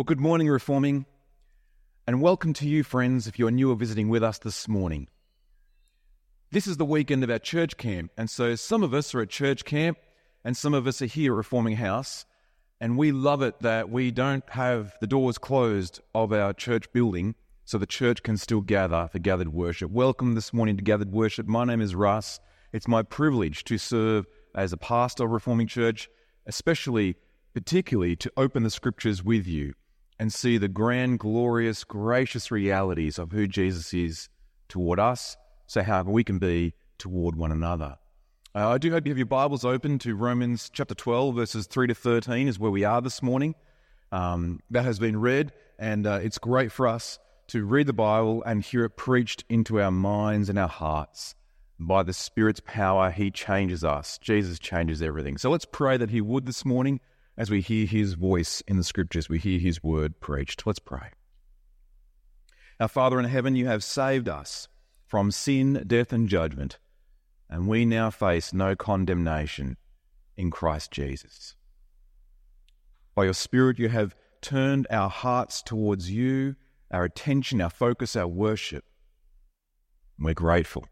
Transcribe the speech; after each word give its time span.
Well, 0.00 0.04
good 0.04 0.18
morning, 0.18 0.48
Reforming, 0.48 1.04
and 2.06 2.22
welcome 2.22 2.54
to 2.54 2.66
you, 2.66 2.82
friends, 2.82 3.26
if 3.26 3.38
you're 3.38 3.50
new 3.50 3.70
or 3.70 3.76
visiting 3.76 4.08
with 4.08 4.22
us 4.22 4.38
this 4.38 4.66
morning. 4.66 5.08
This 6.50 6.66
is 6.66 6.78
the 6.78 6.86
weekend 6.86 7.22
of 7.22 7.28
our 7.28 7.38
church 7.38 7.76
camp, 7.76 8.10
and 8.16 8.30
so 8.30 8.54
some 8.54 8.82
of 8.82 8.94
us 8.94 9.14
are 9.14 9.20
at 9.20 9.28
church 9.28 9.66
camp, 9.66 9.98
and 10.42 10.56
some 10.56 10.72
of 10.72 10.86
us 10.86 11.02
are 11.02 11.06
here 11.06 11.34
at 11.34 11.36
Reforming 11.36 11.76
House, 11.76 12.24
and 12.80 12.96
we 12.96 13.12
love 13.12 13.42
it 13.42 13.60
that 13.60 13.90
we 13.90 14.10
don't 14.10 14.48
have 14.48 14.96
the 15.02 15.06
doors 15.06 15.36
closed 15.36 16.00
of 16.14 16.32
our 16.32 16.54
church 16.54 16.90
building 16.94 17.34
so 17.66 17.76
the 17.76 17.84
church 17.84 18.22
can 18.22 18.38
still 18.38 18.62
gather 18.62 19.06
for 19.12 19.18
gathered 19.18 19.52
worship. 19.52 19.90
Welcome 19.90 20.34
this 20.34 20.54
morning 20.54 20.78
to 20.78 20.82
gathered 20.82 21.12
worship. 21.12 21.46
My 21.46 21.66
name 21.66 21.82
is 21.82 21.94
Russ. 21.94 22.40
It's 22.72 22.88
my 22.88 23.02
privilege 23.02 23.64
to 23.64 23.76
serve 23.76 24.24
as 24.54 24.72
a 24.72 24.78
pastor 24.78 25.24
of 25.24 25.32
Reforming 25.32 25.66
Church, 25.66 26.08
especially, 26.46 27.16
particularly, 27.52 28.16
to 28.16 28.32
open 28.38 28.62
the 28.62 28.70
scriptures 28.70 29.22
with 29.22 29.46
you 29.46 29.74
and 30.20 30.30
see 30.30 30.58
the 30.58 30.68
grand, 30.68 31.18
glorious, 31.18 31.82
gracious 31.82 32.50
realities 32.50 33.18
of 33.18 33.32
who 33.32 33.48
Jesus 33.48 33.94
is 33.94 34.28
toward 34.68 35.00
us, 35.00 35.38
so 35.66 35.82
how 35.82 36.02
we 36.02 36.22
can 36.22 36.38
be 36.38 36.74
toward 36.98 37.36
one 37.36 37.50
another. 37.50 37.96
Uh, 38.54 38.68
I 38.68 38.76
do 38.76 38.90
hope 38.90 39.06
you 39.06 39.10
have 39.12 39.18
your 39.18 39.24
Bibles 39.24 39.64
open 39.64 39.98
to 40.00 40.14
Romans 40.14 40.70
chapter 40.70 40.94
12, 40.94 41.34
verses 41.34 41.66
3 41.66 41.86
to 41.86 41.94
13, 41.94 42.48
is 42.48 42.58
where 42.58 42.70
we 42.70 42.84
are 42.84 43.00
this 43.00 43.22
morning. 43.22 43.54
Um, 44.12 44.60
that 44.70 44.84
has 44.84 44.98
been 44.98 45.18
read, 45.18 45.52
and 45.78 46.06
uh, 46.06 46.20
it's 46.22 46.36
great 46.36 46.70
for 46.70 46.86
us 46.86 47.18
to 47.48 47.64
read 47.64 47.86
the 47.86 47.94
Bible 47.94 48.42
and 48.44 48.62
hear 48.62 48.84
it 48.84 48.98
preached 48.98 49.44
into 49.48 49.80
our 49.80 49.90
minds 49.90 50.50
and 50.50 50.58
our 50.58 50.68
hearts. 50.68 51.34
By 51.78 52.02
the 52.02 52.12
Spirit's 52.12 52.60
power, 52.60 53.10
He 53.10 53.30
changes 53.30 53.84
us. 53.84 54.18
Jesus 54.18 54.58
changes 54.58 55.00
everything. 55.00 55.38
So 55.38 55.48
let's 55.48 55.64
pray 55.64 55.96
that 55.96 56.10
He 56.10 56.20
would 56.20 56.44
this 56.44 56.66
morning 56.66 57.00
as 57.40 57.50
we 57.50 57.62
hear 57.62 57.86
his 57.86 58.12
voice 58.12 58.62
in 58.68 58.76
the 58.76 58.84
scriptures, 58.84 59.30
we 59.30 59.38
hear 59.38 59.58
his 59.58 59.82
word 59.82 60.20
preached. 60.20 60.66
Let's 60.66 60.78
pray. 60.78 61.08
Our 62.78 62.86
Father 62.86 63.18
in 63.18 63.24
heaven, 63.24 63.56
you 63.56 63.66
have 63.66 63.82
saved 63.82 64.28
us 64.28 64.68
from 65.06 65.30
sin, 65.30 65.84
death, 65.86 66.12
and 66.12 66.28
judgment, 66.28 66.78
and 67.48 67.66
we 67.66 67.86
now 67.86 68.10
face 68.10 68.52
no 68.52 68.76
condemnation 68.76 69.78
in 70.36 70.50
Christ 70.50 70.90
Jesus. 70.90 71.56
By 73.14 73.24
your 73.24 73.32
Spirit, 73.32 73.78
you 73.78 73.88
have 73.88 74.14
turned 74.42 74.86
our 74.90 75.08
hearts 75.08 75.62
towards 75.62 76.10
you, 76.10 76.56
our 76.90 77.04
attention, 77.04 77.62
our 77.62 77.70
focus, 77.70 78.16
our 78.16 78.28
worship. 78.28 78.84
We're 80.18 80.34
grateful. 80.34 80.84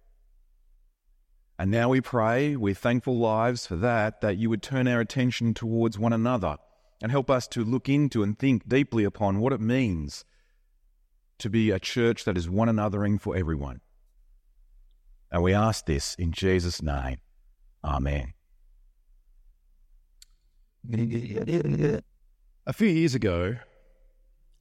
And 1.59 1.71
now 1.71 1.89
we 1.89 2.01
pray 2.01 2.55
with 2.55 2.79
thankful 2.79 3.19
lives 3.19 3.67
for 3.67 3.77
that, 3.77 4.21
that 4.21 4.37
you 4.37 4.49
would 4.49 4.63
turn 4.63 4.87
our 4.87 5.01
attention 5.01 5.55
towards 5.55 5.99
one 5.99 6.13
another 6.13 6.59
and 7.03 7.11
help 7.11 7.31
us 7.31 7.49
to 7.49 7.65
look 7.65 7.89
into 7.89 8.23
and 8.23 8.39
think 8.39 8.69
deeply 8.69 9.05
upon 9.05 9.41
what 9.41 9.53
it 9.53 9.61
means 9.61 10.25
to 11.39 11.51
be 11.51 11.71
a 11.71 11.81
church 11.81 12.25
that 12.25 12.37
is 12.37 12.49
one 12.49 12.69
anothering 12.69 13.21
for 13.21 13.37
everyone. 13.37 13.81
And 15.33 15.43
we 15.43 15.53
ask 15.53 15.87
this 15.87 16.15
in 16.15 16.33
Jesus' 16.33 16.81
name. 16.81 17.19
Amen. 17.85 18.35
A 22.67 22.73
few 22.73 22.89
years 22.89 23.15
ago, 23.15 23.57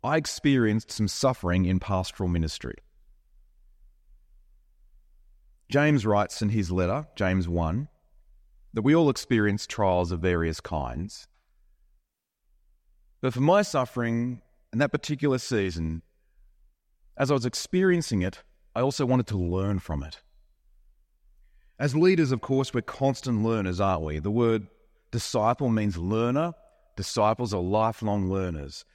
I 0.03 0.17
experienced 0.17 0.91
some 0.91 1.07
suffering 1.07 1.65
in 1.65 1.79
pastoral 1.79 2.29
ministry. 2.29 2.75
James 5.69 6.05
writes 6.05 6.41
in 6.41 6.49
his 6.49 6.71
letter, 6.71 7.07
James 7.15 7.47
1, 7.47 7.89
that 8.73 8.83
we 8.83 8.95
all 8.95 9.09
experience 9.09 9.67
trials 9.67 10.11
of 10.11 10.21
various 10.21 10.61
kinds. 10.61 11.27
But 13.21 13.33
for 13.33 13.41
my 13.41 13.63
suffering 13.63 14.41
in 14.71 14.79
that 14.79 14.91
particular 14.91 15.39
season, 15.39 16.03
as 17.17 17.31
I 17.31 17.33
was 17.33 17.45
experiencing 17.45 18.21
it, 18.21 18.43
I 18.75 18.81
also 18.81 19.05
wanted 19.05 19.27
to 19.27 19.37
learn 19.37 19.79
from 19.79 20.03
it. 20.03 20.21
As 21.79 21.95
leaders, 21.95 22.31
of 22.31 22.41
course, 22.41 22.73
we're 22.73 22.81
constant 22.81 23.43
learners, 23.43 23.81
aren't 23.81 24.03
we? 24.03 24.19
The 24.19 24.31
word 24.31 24.67
disciple 25.11 25.69
means 25.69 25.97
learner. 25.97 26.53
Disciples 26.95 27.53
are 27.53 27.61
lifelong 27.61 28.29
learners. 28.29 28.85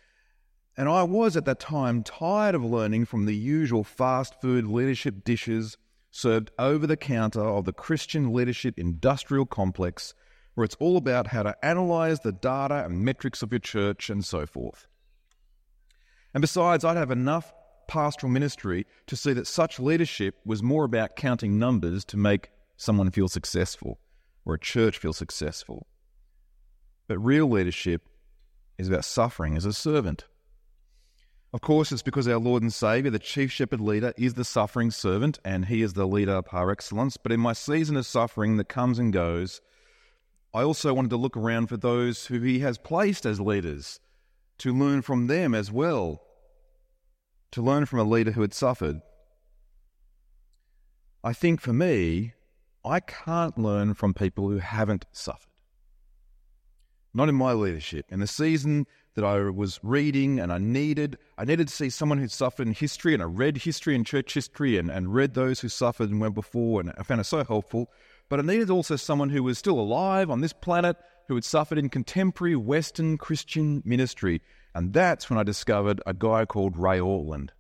And 0.77 0.89
I 0.89 1.03
was 1.03 1.37
at 1.37 1.45
that 1.45 1.61
time 1.61 2.03
tired 2.03 2.55
of 2.55 2.65
learning 2.65 3.05
from 3.05 3.27
the 3.27 3.37
usual 3.37 3.85
fast 3.85 4.41
food 4.41 4.67
leadership 4.67 5.23
dishes 5.23 5.77
served 6.13 6.51
over 6.59 6.87
the 6.87 6.97
counter 6.97 7.43
of 7.43 7.65
the 7.65 7.73
Christian 7.73 8.33
leadership 8.33 8.79
industrial 8.79 9.47
complex, 9.47 10.15
where 10.55 10.65
it's 10.65 10.77
all 10.79 10.97
about 10.97 11.27
how 11.27 11.43
to 11.43 11.57
analyze 11.65 12.21
the 12.21 12.33
data 12.33 12.85
and 12.85 13.01
metrics 13.01 13.43
of 13.43 13.51
your 13.51 13.59
church 13.59 14.11
and 14.11 14.25
so 14.25 14.47
forth. 14.47 14.87
And 16.35 16.41
besides, 16.43 16.85
I'd 16.85 16.99
have 16.99 17.11
enough 17.11 17.53
pastoral 17.89 18.31
ministry 18.31 18.87
to 19.07 19.17
see 19.17 19.33
that 19.33 19.47
such 19.47 19.81
leadership 19.81 20.37
was 20.45 20.63
more 20.63 20.85
about 20.85 21.17
counting 21.17 21.59
numbers 21.59 22.05
to 22.07 22.17
make 22.17 22.51
someone 22.77 23.11
feel 23.11 23.29
successful 23.29 23.99
or 24.45 24.55
a 24.55 24.59
church 24.59 24.99
feel 24.99 25.13
successful. 25.13 25.87
But 27.09 27.19
real 27.19 27.49
leadership 27.49 28.09
is 28.79 28.89
about 28.89 29.05
suffering 29.05 29.57
as 29.57 29.65
a 29.65 29.73
servant. 29.73 30.27
Of 31.53 31.61
course, 31.61 31.93
it's 31.93 32.03
because 32.03 32.27
our 32.27 32.39
Lord 32.39 32.63
and 32.63 32.73
Saviour, 32.73 33.11
the 33.11 33.19
chief 33.19 33.53
shepherd 33.53 33.81
leader, 33.81 34.15
is 34.17 34.35
the 34.35 34.45
suffering 34.45 34.91
servant 34.91 35.39
and 35.45 35.67
he 35.67 35.83
is 35.83 35.93
the 35.93 36.07
leader 36.07 36.41
par 36.41 36.71
excellence. 36.71 37.19
But 37.19 37.31
in 37.31 37.41
my 37.41 37.53
season 37.53 37.97
of 37.97 38.07
suffering 38.07 38.57
that 38.57 38.71
comes 38.71 38.99
and 38.99 39.13
goes, 39.13 39.61
I 40.55 40.63
also 40.63 40.95
wanted 40.95 41.11
to 41.11 41.19
look 41.19 41.37
around 41.37 41.67
for 41.67 41.77
those 41.77 42.27
who 42.27 42.41
he 42.41 42.61
has 42.61 42.79
placed 42.79 43.27
as 43.27 43.39
leaders, 43.39 44.01
to 44.59 44.73
learn 44.73 45.03
from 45.03 45.27
them 45.27 45.55
as 45.55 45.71
well, 45.71 46.23
to 47.53 47.61
learn 47.61 47.85
from 47.85 47.99
a 47.99 48.05
leader 48.05 48.33
who 48.33 48.41
had 48.41 48.55
suffered. 48.55 49.03
I 51.23 51.35
think 51.35 51.61
for 51.61 51.73
me, 51.73 52.33
I 52.85 53.01
can't 53.01 53.59
learn 53.59 53.95
from 53.95 54.15
people 54.15 54.49
who 54.49 54.59
haven't 54.59 55.05
suffered. 55.13 55.53
Not 57.15 57.29
in 57.29 57.35
my 57.35 57.53
leadership. 57.53 58.07
In 58.11 58.21
the 58.21 58.27
season 58.27 58.87
that 59.15 59.25
I 59.25 59.51
was 59.51 59.79
reading 59.83 60.41
and 60.41 60.53
I 60.53 60.59
needed. 60.59 61.19
I 61.37 61.45
needed 61.45 61.69
to 61.69 61.75
see 61.75 61.91
someone 61.91 62.19
who 62.19 62.29
suffered 62.29 62.67
in 62.67 62.75
history, 62.75 63.15
and 63.15 63.23
I 63.23 63.27
read 63.27 63.59
history 63.59 63.95
and 63.95 64.07
church 64.07 64.33
history 64.35 64.79
and, 64.79 64.91
and 64.91 65.15
read 65.15 65.35
those 65.35 65.61
who 65.61 65.69
suffered 65.69 66.11
and 66.11 66.21
went 66.21 66.35
before, 66.35 66.81
and 66.81 66.93
I 66.97 67.03
found 67.03 67.21
it 67.21 67.25
so 67.25 67.45
helpful. 67.45 67.91
But 68.29 68.41
I 68.41 68.43
needed 68.43 68.71
also 68.71 68.97
someone 68.97 69.31
who 69.31 69.43
was 69.43 69.59
still 69.59 69.79
alive 69.79 70.31
on 70.31 70.41
this 70.41 70.55
planet 70.55 70.97
who 71.29 71.35
had 71.35 71.45
suffered 71.45 71.79
in 71.79 71.89
contemporary 71.89 72.57
Western 72.57 73.19
Christian 73.19 73.83
ministry. 73.85 74.41
And 74.75 74.93
that's 74.93 75.29
when 75.29 75.39
I 75.39 75.43
discovered 75.43 76.01
a 76.07 76.15
guy 76.15 76.47
called 76.47 76.77
Ray 76.77 76.99
Ortlund. 76.99 77.51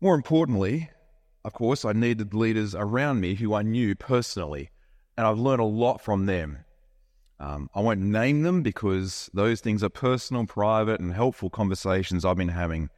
More 0.00 0.14
importantly, 0.14 0.90
of 1.44 1.52
course, 1.52 1.84
I 1.84 1.92
needed 1.92 2.34
leaders 2.34 2.74
around 2.74 3.20
me 3.20 3.34
who 3.34 3.54
I 3.54 3.62
knew 3.62 3.94
personally, 3.94 4.70
and 5.16 5.26
I've 5.26 5.38
learned 5.38 5.60
a 5.60 5.64
lot 5.64 6.00
from 6.00 6.26
them. 6.26 6.64
Um, 7.40 7.70
I 7.74 7.80
won't 7.80 8.00
name 8.00 8.42
them 8.42 8.62
because 8.62 9.30
those 9.32 9.62
things 9.62 9.82
are 9.82 9.88
personal, 9.88 10.44
private, 10.44 11.00
and 11.00 11.12
helpful 11.12 11.48
conversations 11.48 12.24
I've 12.24 12.36
been 12.36 12.48
having 12.48 12.90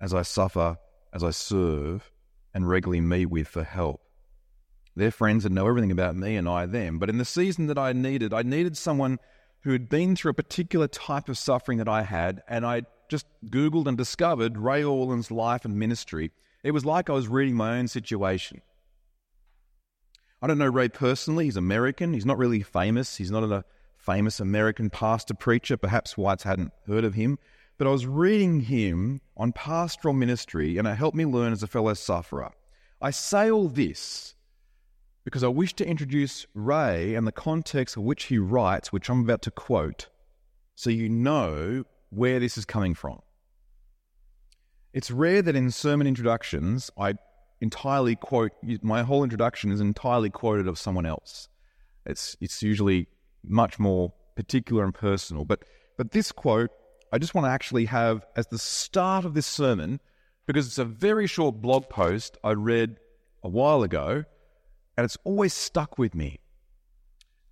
as 0.00 0.14
I 0.14 0.22
suffer, 0.22 0.78
as 1.12 1.22
I 1.22 1.30
serve, 1.30 2.10
and 2.54 2.66
regularly 2.66 3.02
meet 3.02 3.26
with 3.26 3.48
for 3.48 3.62
help. 3.62 4.00
They're 4.96 5.10
friends 5.10 5.44
that 5.44 5.52
know 5.52 5.68
everything 5.68 5.92
about 5.92 6.16
me 6.16 6.36
and 6.36 6.48
I 6.48 6.64
them. 6.64 6.98
But 6.98 7.10
in 7.10 7.18
the 7.18 7.24
season 7.26 7.66
that 7.66 7.78
I 7.78 7.92
needed, 7.92 8.32
I 8.32 8.42
needed 8.42 8.78
someone 8.78 9.18
who 9.60 9.72
had 9.72 9.90
been 9.90 10.16
through 10.16 10.30
a 10.30 10.34
particular 10.34 10.88
type 10.88 11.28
of 11.28 11.36
suffering 11.36 11.76
that 11.78 11.88
I 11.88 12.02
had, 12.02 12.42
and 12.48 12.64
I 12.64 12.82
just 13.10 13.26
Googled 13.46 13.86
and 13.86 13.96
discovered 13.96 14.56
Ray 14.56 14.82
Ortlund's 14.82 15.30
life 15.30 15.66
and 15.66 15.78
ministry. 15.78 16.30
It 16.64 16.70
was 16.70 16.86
like 16.86 17.10
I 17.10 17.12
was 17.12 17.28
reading 17.28 17.56
my 17.56 17.78
own 17.78 17.88
situation. 17.88 18.62
I 20.42 20.46
don't 20.46 20.58
know 20.58 20.66
Ray 20.66 20.88
personally. 20.88 21.44
He's 21.44 21.56
American. 21.56 22.14
He's 22.14 22.26
not 22.26 22.38
really 22.38 22.62
famous. 22.62 23.16
He's 23.16 23.30
not 23.30 23.44
a 23.44 23.64
famous 23.98 24.40
American 24.40 24.90
pastor 24.90 25.34
preacher. 25.34 25.76
Perhaps 25.76 26.16
whites 26.16 26.44
hadn't 26.44 26.72
heard 26.86 27.04
of 27.04 27.14
him. 27.14 27.38
But 27.76 27.86
I 27.86 27.90
was 27.90 28.06
reading 28.06 28.60
him 28.60 29.20
on 29.36 29.52
pastoral 29.52 30.14
ministry, 30.14 30.76
and 30.78 30.86
it 30.86 30.96
helped 30.96 31.16
me 31.16 31.24
learn 31.24 31.52
as 31.52 31.62
a 31.62 31.66
fellow 31.66 31.94
sufferer. 31.94 32.50
I 33.00 33.10
say 33.10 33.50
all 33.50 33.68
this 33.68 34.34
because 35.24 35.44
I 35.44 35.48
wish 35.48 35.74
to 35.74 35.86
introduce 35.86 36.46
Ray 36.54 37.14
and 37.14 37.26
the 37.26 37.32
context 37.32 37.96
of 37.96 38.02
which 38.02 38.24
he 38.24 38.38
writes, 38.38 38.92
which 38.92 39.08
I'm 39.08 39.20
about 39.20 39.42
to 39.42 39.50
quote, 39.50 40.08
so 40.74 40.90
you 40.90 41.08
know 41.08 41.84
where 42.10 42.40
this 42.40 42.58
is 42.58 42.64
coming 42.64 42.94
from. 42.94 43.20
It's 44.92 45.10
rare 45.10 45.42
that 45.42 45.56
in 45.56 45.70
sermon 45.70 46.06
introductions 46.06 46.90
I 46.98 47.14
entirely 47.60 48.16
quote 48.16 48.52
my 48.82 49.02
whole 49.02 49.22
introduction 49.22 49.70
is 49.70 49.80
entirely 49.80 50.30
quoted 50.30 50.66
of 50.66 50.78
someone 50.78 51.06
else. 51.06 51.48
It's 52.06 52.36
it's 52.40 52.62
usually 52.62 53.08
much 53.44 53.78
more 53.78 54.12
particular 54.36 54.84
and 54.84 54.94
personal. 54.94 55.44
But 55.44 55.64
but 55.96 56.12
this 56.12 56.32
quote 56.32 56.70
I 57.12 57.18
just 57.18 57.34
want 57.34 57.46
to 57.46 57.50
actually 57.50 57.86
have 57.86 58.24
as 58.36 58.46
the 58.46 58.58
start 58.58 59.24
of 59.24 59.34
this 59.34 59.46
sermon 59.46 60.00
because 60.46 60.66
it's 60.66 60.78
a 60.78 60.84
very 60.84 61.26
short 61.26 61.60
blog 61.60 61.88
post 61.88 62.38
I 62.42 62.52
read 62.52 62.96
a 63.42 63.48
while 63.48 63.82
ago 63.82 64.24
and 64.96 65.04
it's 65.04 65.18
always 65.24 65.54
stuck 65.54 65.98
with 65.98 66.14
me. 66.14 66.40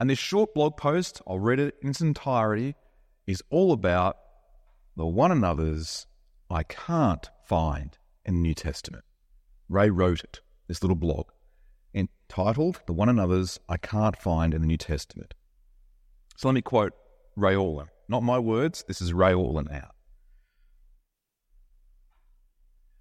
And 0.00 0.08
this 0.08 0.18
short 0.18 0.54
blog 0.54 0.76
post, 0.76 1.20
I'll 1.26 1.38
read 1.38 1.58
it 1.58 1.74
in 1.82 1.90
its 1.90 2.00
entirety, 2.00 2.76
is 3.26 3.42
all 3.50 3.72
about 3.72 4.16
the 4.96 5.06
one 5.06 5.32
another's 5.32 6.06
I 6.50 6.62
can't 6.62 7.28
find 7.46 7.98
in 8.24 8.34
the 8.34 8.40
New 8.40 8.54
Testament. 8.54 9.04
Ray 9.68 9.90
wrote 9.90 10.24
it, 10.24 10.40
this 10.66 10.82
little 10.82 10.96
blog, 10.96 11.26
entitled 11.94 12.80
The 12.86 12.92
One 12.92 13.08
Another's 13.08 13.60
I 13.68 13.76
Can't 13.76 14.16
Find 14.16 14.54
in 14.54 14.62
the 14.62 14.66
New 14.66 14.78
Testament. 14.78 15.34
So 16.36 16.48
let 16.48 16.54
me 16.54 16.62
quote 16.62 16.94
Ray 17.36 17.54
Ortlund. 17.54 17.88
Not 18.08 18.22
my 18.22 18.38
words, 18.38 18.84
this 18.88 19.02
is 19.02 19.12
Ray 19.12 19.32
Ortlund 19.32 19.70
now. 19.70 19.90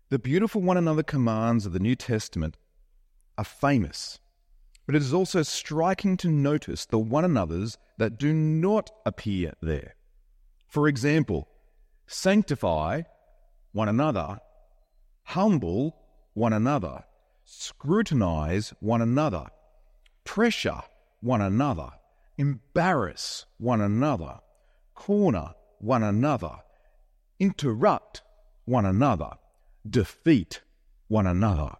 The 0.09 0.19
beautiful 0.19 0.61
one 0.61 0.77
another 0.77 1.03
commands 1.03 1.65
of 1.65 1.73
the 1.73 1.79
New 1.79 1.95
Testament 1.95 2.57
are 3.37 3.45
famous, 3.45 4.19
but 4.85 4.95
it 4.95 5.01
is 5.01 5.13
also 5.13 5.43
striking 5.43 6.17
to 6.17 6.29
notice 6.29 6.85
the 6.85 6.99
one 6.99 7.23
another's 7.23 7.77
that 7.97 8.17
do 8.17 8.33
not 8.33 8.89
appear 9.05 9.53
there. 9.61 9.95
For 10.67 10.87
example, 10.87 11.47
sanctify 12.07 13.03
one 13.71 13.89
another, 13.89 14.39
humble 15.23 15.95
one 16.37 16.53
another, 16.53 17.03
scrutinize 17.45 18.71
one 18.79 19.01
another, 19.01 19.47
pressure 20.23 20.81
one 21.19 21.41
another, 21.41 21.89
embarrass 22.37 23.47
one 23.57 23.81
another, 23.81 24.37
corner 24.93 25.55
one 25.79 26.03
another, 26.03 26.57
interrupt 27.39 28.21
one 28.65 28.85
another 28.85 29.31
defeat 29.89 30.61
one 31.07 31.25
another, 31.25 31.71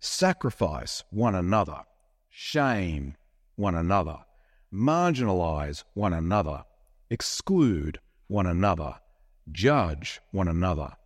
sacrifice 0.00 1.04
one 1.10 1.36
another, 1.36 1.84
shame 2.28 3.14
one 3.54 3.76
another, 3.76 4.18
marginalize 4.74 5.84
one 5.94 6.12
another, 6.12 6.64
exclude 7.10 8.00
one 8.26 8.48
another, 8.48 8.96
judge 9.52 10.20
one 10.32 10.48
another, 10.48 10.96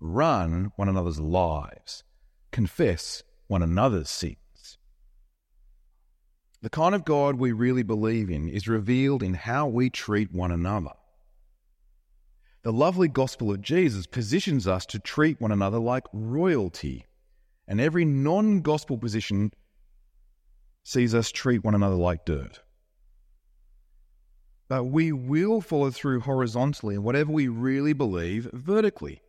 run 0.00 0.72
one 0.76 0.88
another's 0.88 1.20
lives, 1.20 2.04
confess 2.54 3.24
one 3.48 3.64
another's 3.64 4.08
sins. 4.08 4.78
The 6.62 6.70
kind 6.70 6.94
of 6.94 7.04
God 7.04 7.34
we 7.34 7.50
really 7.50 7.82
believe 7.82 8.30
in 8.30 8.48
is 8.48 8.68
revealed 8.68 9.24
in 9.24 9.34
how 9.34 9.66
we 9.66 9.90
treat 9.90 10.32
one 10.32 10.52
another. 10.52 10.92
The 12.62 12.72
lovely 12.72 13.08
gospel 13.08 13.50
of 13.50 13.60
Jesus 13.60 14.06
positions 14.06 14.68
us 14.68 14.86
to 14.86 15.00
treat 15.00 15.40
one 15.40 15.50
another 15.50 15.80
like 15.80 16.04
royalty, 16.12 17.06
and 17.66 17.80
every 17.80 18.04
non 18.04 18.60
gospel 18.60 18.98
position 18.98 19.52
sees 20.84 21.12
us 21.12 21.32
treat 21.32 21.64
one 21.64 21.74
another 21.74 21.96
like 21.96 22.24
dirt. 22.24 22.60
But 24.68 24.84
we 24.84 25.10
will 25.10 25.60
follow 25.60 25.90
through 25.90 26.20
horizontally 26.20 26.94
in 26.94 27.02
whatever 27.02 27.32
we 27.32 27.48
really 27.48 27.94
believe 27.94 28.48
vertically. 28.52 29.23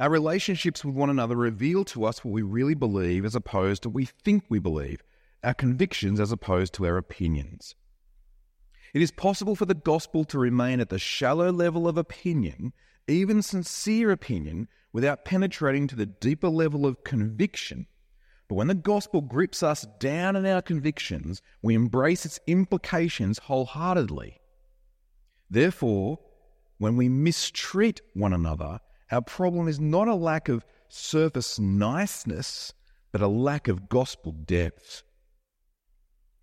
Our 0.00 0.10
relationships 0.10 0.84
with 0.84 0.96
one 0.96 1.10
another 1.10 1.36
reveal 1.36 1.84
to 1.86 2.04
us 2.04 2.24
what 2.24 2.32
we 2.32 2.42
really 2.42 2.74
believe 2.74 3.24
as 3.24 3.36
opposed 3.36 3.84
to 3.84 3.88
what 3.88 3.94
we 3.94 4.06
think 4.06 4.44
we 4.48 4.58
believe, 4.58 5.02
our 5.44 5.54
convictions 5.54 6.18
as 6.18 6.32
opposed 6.32 6.74
to 6.74 6.86
our 6.86 6.96
opinions. 6.96 7.76
It 8.92 9.02
is 9.02 9.12
possible 9.12 9.54
for 9.54 9.66
the 9.66 9.74
gospel 9.74 10.24
to 10.24 10.38
remain 10.38 10.80
at 10.80 10.88
the 10.88 10.98
shallow 10.98 11.52
level 11.52 11.86
of 11.86 11.96
opinion, 11.96 12.72
even 13.06 13.40
sincere 13.40 14.10
opinion, 14.10 14.66
without 14.92 15.24
penetrating 15.24 15.86
to 15.88 15.96
the 15.96 16.06
deeper 16.06 16.48
level 16.48 16.86
of 16.86 17.04
conviction. 17.04 17.86
But 18.48 18.56
when 18.56 18.66
the 18.66 18.74
gospel 18.74 19.20
grips 19.20 19.62
us 19.62 19.86
down 20.00 20.34
in 20.34 20.44
our 20.44 20.62
convictions, 20.62 21.40
we 21.62 21.74
embrace 21.74 22.26
its 22.26 22.40
implications 22.48 23.38
wholeheartedly. 23.38 24.40
Therefore, 25.48 26.18
when 26.78 26.96
we 26.96 27.08
mistreat 27.08 28.00
one 28.14 28.32
another, 28.32 28.80
our 29.14 29.22
problem 29.22 29.68
is 29.68 29.78
not 29.78 30.08
a 30.08 30.14
lack 30.14 30.48
of 30.48 30.64
surface 30.88 31.60
niceness, 31.60 32.74
but 33.12 33.20
a 33.20 33.28
lack 33.28 33.68
of 33.68 33.88
gospel 33.88 34.32
depth. 34.32 35.04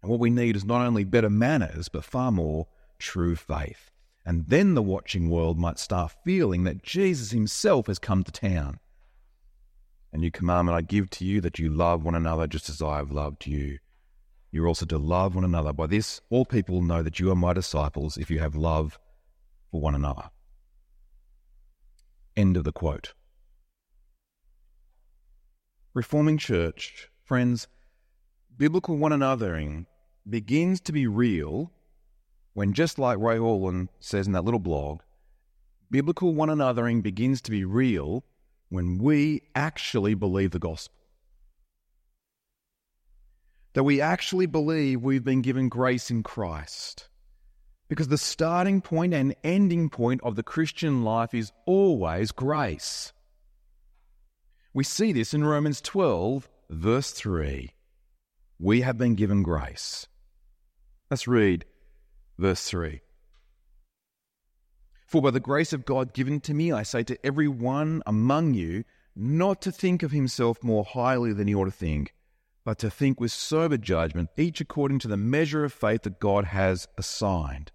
And 0.02 0.10
what 0.10 0.22
we 0.22 0.30
need 0.30 0.56
is 0.56 0.64
not 0.64 0.86
only 0.86 1.04
better 1.04 1.30
manners, 1.30 1.90
but 1.90 2.06
far 2.06 2.32
more 2.32 2.68
true 2.98 3.36
faith. 3.36 3.92
And 4.26 4.48
then 4.48 4.74
the 4.74 4.82
watching 4.82 5.30
world 5.30 5.60
might 5.60 5.80
start 5.80 6.16
feeling 6.24 6.64
that 6.64 6.82
Jesus 6.82 7.32
himself 7.32 7.88
has 7.88 8.00
come 8.00 8.24
to 8.24 8.32
town. 8.32 8.80
A 10.14 10.18
new 10.18 10.32
commandment 10.32 10.78
I 10.78 10.82
give 10.82 11.10
to 11.12 11.26
you 11.26 11.42
that 11.42 11.60
you 11.60 11.70
love 11.70 12.06
one 12.06 12.16
another 12.16 12.48
just 12.48 12.70
as 12.70 12.82
I 12.82 12.98
have 12.98 13.12
loved 13.12 13.48
you. 13.48 13.80
You're 14.50 14.68
also 14.68 14.86
to 14.86 14.98
love 14.98 15.36
one 15.36 15.44
another. 15.44 15.74
By 15.74 15.88
this, 15.88 16.22
all 16.30 16.46
people 16.46 16.82
know 16.82 17.04
that 17.04 17.20
you 17.20 17.32
are 17.32 17.36
my 17.36 17.52
disciples 17.52 18.18
if 18.18 18.32
you 18.32 18.40
have 18.40 18.56
love 18.56 18.98
for 19.72 19.82
one 19.82 19.96
another. 19.96 20.30
End 22.38 22.56
of 22.56 22.64
the 22.64 22.72
quote. 22.72 23.14
Reforming 25.94 26.38
Church, 26.38 27.10
friends, 27.26 27.68
biblical 28.58 28.96
one 28.98 29.12
anothering 29.12 29.86
begins 30.30 30.80
to 30.82 30.94
be 30.94 31.08
real 31.08 31.74
when, 32.54 32.72
just 32.72 32.98
like 32.98 33.18
Ray 33.18 33.38
Ortlund 33.38 33.90
says 34.00 34.28
in 34.28 34.34
that 34.34 34.46
little 34.46 34.60
blog, 34.60 35.02
biblical 35.90 36.34
one 36.34 36.48
anothering 36.48 37.04
begins 37.04 37.42
to 37.42 37.52
be 37.52 37.66
real 37.66 38.24
when 38.70 38.98
we 38.98 39.42
actually 39.54 40.14
believe 40.14 40.52
the 40.52 40.60
gospel. 40.60 40.96
That 43.74 43.84
we 43.84 44.00
actually 44.00 44.46
believe 44.46 45.02
we've 45.02 45.24
been 45.24 45.42
given 45.42 45.68
grace 45.68 46.10
in 46.10 46.24
Christ. 46.24 47.10
Because 47.92 48.08
the 48.08 48.18
starting 48.18 48.80
point 48.80 49.14
and 49.14 49.36
ending 49.44 49.90
point 49.90 50.22
of 50.24 50.38
the 50.38 50.44
Christian 50.44 51.04
life 51.04 51.34
is 51.34 51.52
always 51.66 52.32
grace. 52.32 53.12
We 54.74 54.86
see 54.86 55.12
this 55.12 55.34
in 55.34 55.44
Romans 55.44 55.82
12, 55.82 56.48
verse 56.70 57.12
3 57.12 57.74
we 58.58 58.80
have 58.80 58.98
been 58.98 59.16
given 59.16 59.44
grace. 59.44 60.08
Let's 61.10 61.28
read 61.28 61.66
verse 62.38 62.64
3. 62.70 63.02
For 65.06 65.22
by 65.22 65.32
the 65.32 65.42
grace 65.42 65.74
of 65.74 65.84
God 65.84 66.14
given 66.14 66.40
to 66.42 66.54
me, 66.54 66.72
I 66.72 66.84
say 66.84 67.04
to 67.04 67.26
every 67.26 67.50
one 67.50 68.04
among 68.06 68.54
you, 68.54 68.86
not 69.18 69.62
to 69.64 69.72
think 69.72 70.02
of 70.02 70.12
himself 70.12 70.64
more 70.64 70.86
highly 70.86 71.34
than 71.34 71.50
he 71.50 71.56
ought 71.56 71.66
to 71.66 71.72
think, 71.72 72.14
but 72.64 72.78
to 72.78 72.90
think 72.90 73.20
with 73.20 73.34
sober 73.34 73.76
judgment, 73.76 74.30
each 74.38 74.62
according 74.62 75.00
to 75.00 75.10
the 75.10 75.18
measure 75.18 75.66
of 75.66 75.74
faith 75.74 76.04
that 76.04 76.22
God 76.22 76.46
has 76.46 76.88
assigned. 76.98 77.74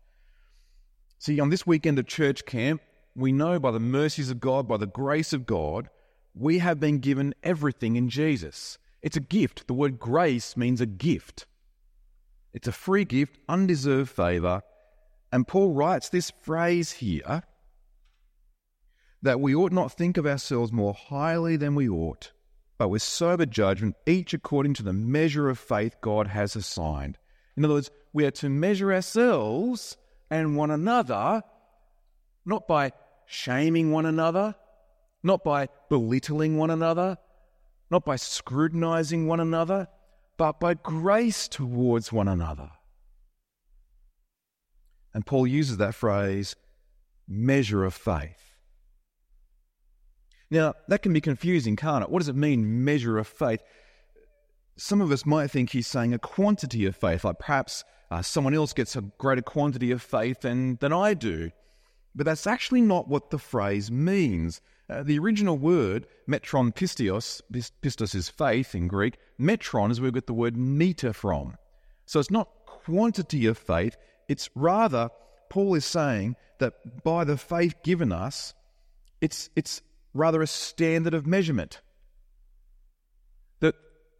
See, 1.18 1.40
on 1.40 1.48
this 1.50 1.66
weekend 1.66 1.98
of 1.98 2.06
church 2.06 2.44
camp, 2.44 2.82
we 3.14 3.32
know 3.32 3.58
by 3.58 3.70
the 3.70 3.80
mercies 3.80 4.30
of 4.30 4.40
God, 4.40 4.68
by 4.68 4.76
the 4.76 4.86
grace 4.86 5.32
of 5.32 5.46
God, 5.46 5.88
we 6.34 6.58
have 6.58 6.78
been 6.78 6.98
given 6.98 7.34
everything 7.42 7.96
in 7.96 8.10
Jesus. 8.10 8.78
It's 9.02 9.16
a 9.16 9.20
gift. 9.20 9.66
The 9.66 9.74
word 9.74 9.98
grace 9.98 10.56
means 10.56 10.80
a 10.80 10.86
gift. 10.86 11.46
It's 12.52 12.68
a 12.68 12.72
free 12.72 13.04
gift, 13.04 13.38
undeserved 13.48 14.10
favor. 14.10 14.62
And 15.32 15.48
Paul 15.48 15.72
writes 15.72 16.08
this 16.08 16.30
phrase 16.42 16.92
here 16.92 17.42
that 19.22 19.40
we 19.40 19.54
ought 19.54 19.72
not 19.72 19.92
think 19.92 20.18
of 20.18 20.26
ourselves 20.26 20.72
more 20.72 20.94
highly 20.94 21.56
than 21.56 21.74
we 21.74 21.88
ought, 21.88 22.32
but 22.78 22.88
with 22.88 23.02
sober 23.02 23.46
judgment, 23.46 23.96
each 24.06 24.34
according 24.34 24.74
to 24.74 24.82
the 24.82 24.92
measure 24.92 25.48
of 25.48 25.58
faith 25.58 25.96
God 26.00 26.28
has 26.28 26.54
assigned. 26.54 27.18
In 27.56 27.64
other 27.64 27.74
words, 27.74 27.90
we 28.12 28.24
are 28.26 28.30
to 28.32 28.50
measure 28.50 28.92
ourselves 28.92 29.96
and 30.30 30.56
one 30.56 30.70
another 30.70 31.42
not 32.46 32.68
by 32.68 32.92
shaming 33.26 33.90
one 33.90 34.06
another, 34.06 34.54
not 35.22 35.42
by 35.44 35.68
belittling 35.90 36.56
one 36.56 36.70
another, 36.70 37.18
not 37.90 38.04
by 38.04 38.16
scrutinizing 38.16 39.26
one 39.26 39.40
another, 39.40 39.88
but 40.38 40.60
by 40.60 40.74
grace 40.74 41.48
towards 41.48 42.12
one 42.12 42.28
another. 42.28 42.70
And 45.12 45.26
Paul 45.26 45.46
uses 45.46 45.78
that 45.78 45.94
phrase, 45.94 46.54
measure 47.26 47.84
of 47.84 47.94
faith. 47.94 48.54
Now, 50.48 50.74
that 50.86 51.02
can 51.02 51.12
be 51.12 51.20
confusing, 51.20 51.74
can't 51.74 52.04
it? 52.04 52.10
What 52.10 52.20
does 52.20 52.28
it 52.28 52.36
mean, 52.36 52.84
measure 52.84 53.18
of 53.18 53.26
faith? 53.26 53.62
Some 54.76 55.00
of 55.00 55.10
us 55.10 55.26
might 55.26 55.50
think 55.50 55.70
he's 55.70 55.88
saying 55.88 56.14
a 56.14 56.18
quantity 56.18 56.84
of 56.86 56.94
faith, 56.94 57.24
like 57.24 57.38
perhaps 57.38 57.82
uh, 58.10 58.22
someone 58.22 58.54
else 58.54 58.72
gets 58.72 58.96
a 58.96 59.02
greater 59.18 59.42
quantity 59.42 59.90
of 59.90 60.02
faith 60.02 60.40
than, 60.42 60.76
than 60.76 60.92
I 60.92 61.14
do. 61.14 61.50
But 62.14 62.26
that's 62.26 62.46
actually 62.46 62.80
not 62.80 63.08
what 63.08 63.30
the 63.30 63.38
phrase 63.38 63.90
means. 63.90 64.60
Uh, 64.88 65.02
the 65.02 65.18
original 65.18 65.58
word, 65.58 66.06
metron 66.28 66.74
pistios, 66.74 67.42
pistos 67.82 68.14
is 68.14 68.28
faith 68.28 68.74
in 68.74 68.88
Greek, 68.88 69.18
metron 69.38 69.90
is 69.90 70.00
where 70.00 70.10
we 70.10 70.14
get 70.14 70.26
the 70.26 70.32
word 70.32 70.56
meter 70.56 71.12
from. 71.12 71.56
So 72.06 72.20
it's 72.20 72.30
not 72.30 72.48
quantity 72.66 73.46
of 73.46 73.58
faith, 73.58 73.96
it's 74.28 74.48
rather, 74.54 75.10
Paul 75.50 75.74
is 75.74 75.84
saying 75.84 76.36
that 76.58 77.02
by 77.02 77.24
the 77.24 77.36
faith 77.36 77.74
given 77.82 78.12
us, 78.12 78.54
it's, 79.20 79.50
it's 79.56 79.82
rather 80.14 80.40
a 80.40 80.46
standard 80.46 81.14
of 81.14 81.26
measurement. 81.26 81.80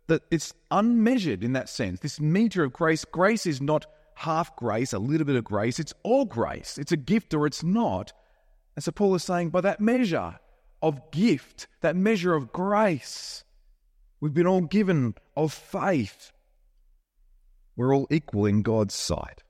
That, 0.08 0.22
it's 0.30 0.54
unmeasured 0.70 1.42
in 1.42 1.52
that 1.54 1.68
sense. 1.68 2.00
This 2.00 2.20
meter 2.20 2.64
of 2.64 2.72
grace, 2.72 3.04
grace 3.04 3.46
is 3.46 3.60
not 3.60 3.86
half 4.14 4.54
grace, 4.56 4.92
a 4.92 4.98
little 4.98 5.26
bit 5.26 5.36
of 5.36 5.44
grace. 5.44 5.78
It's 5.78 5.94
all 6.02 6.24
grace. 6.24 6.78
It's 6.78 6.92
a 6.92 6.96
gift 6.96 7.34
or 7.34 7.46
it's 7.46 7.62
not. 7.62 8.12
And 8.76 8.84
so 8.84 8.92
Paul 8.92 9.14
is 9.14 9.24
saying, 9.24 9.50
by 9.50 9.62
that 9.62 9.80
measure 9.80 10.38
of 10.82 11.10
gift, 11.10 11.66
that 11.80 11.96
measure 11.96 12.34
of 12.34 12.52
grace, 12.52 13.44
we've 14.20 14.34
been 14.34 14.46
all 14.46 14.60
given 14.60 15.14
of 15.36 15.52
faith. 15.52 16.32
We're 17.76 17.94
all 17.94 18.06
equal 18.10 18.46
in 18.46 18.62
God's 18.62 18.94
sight. 18.94 19.42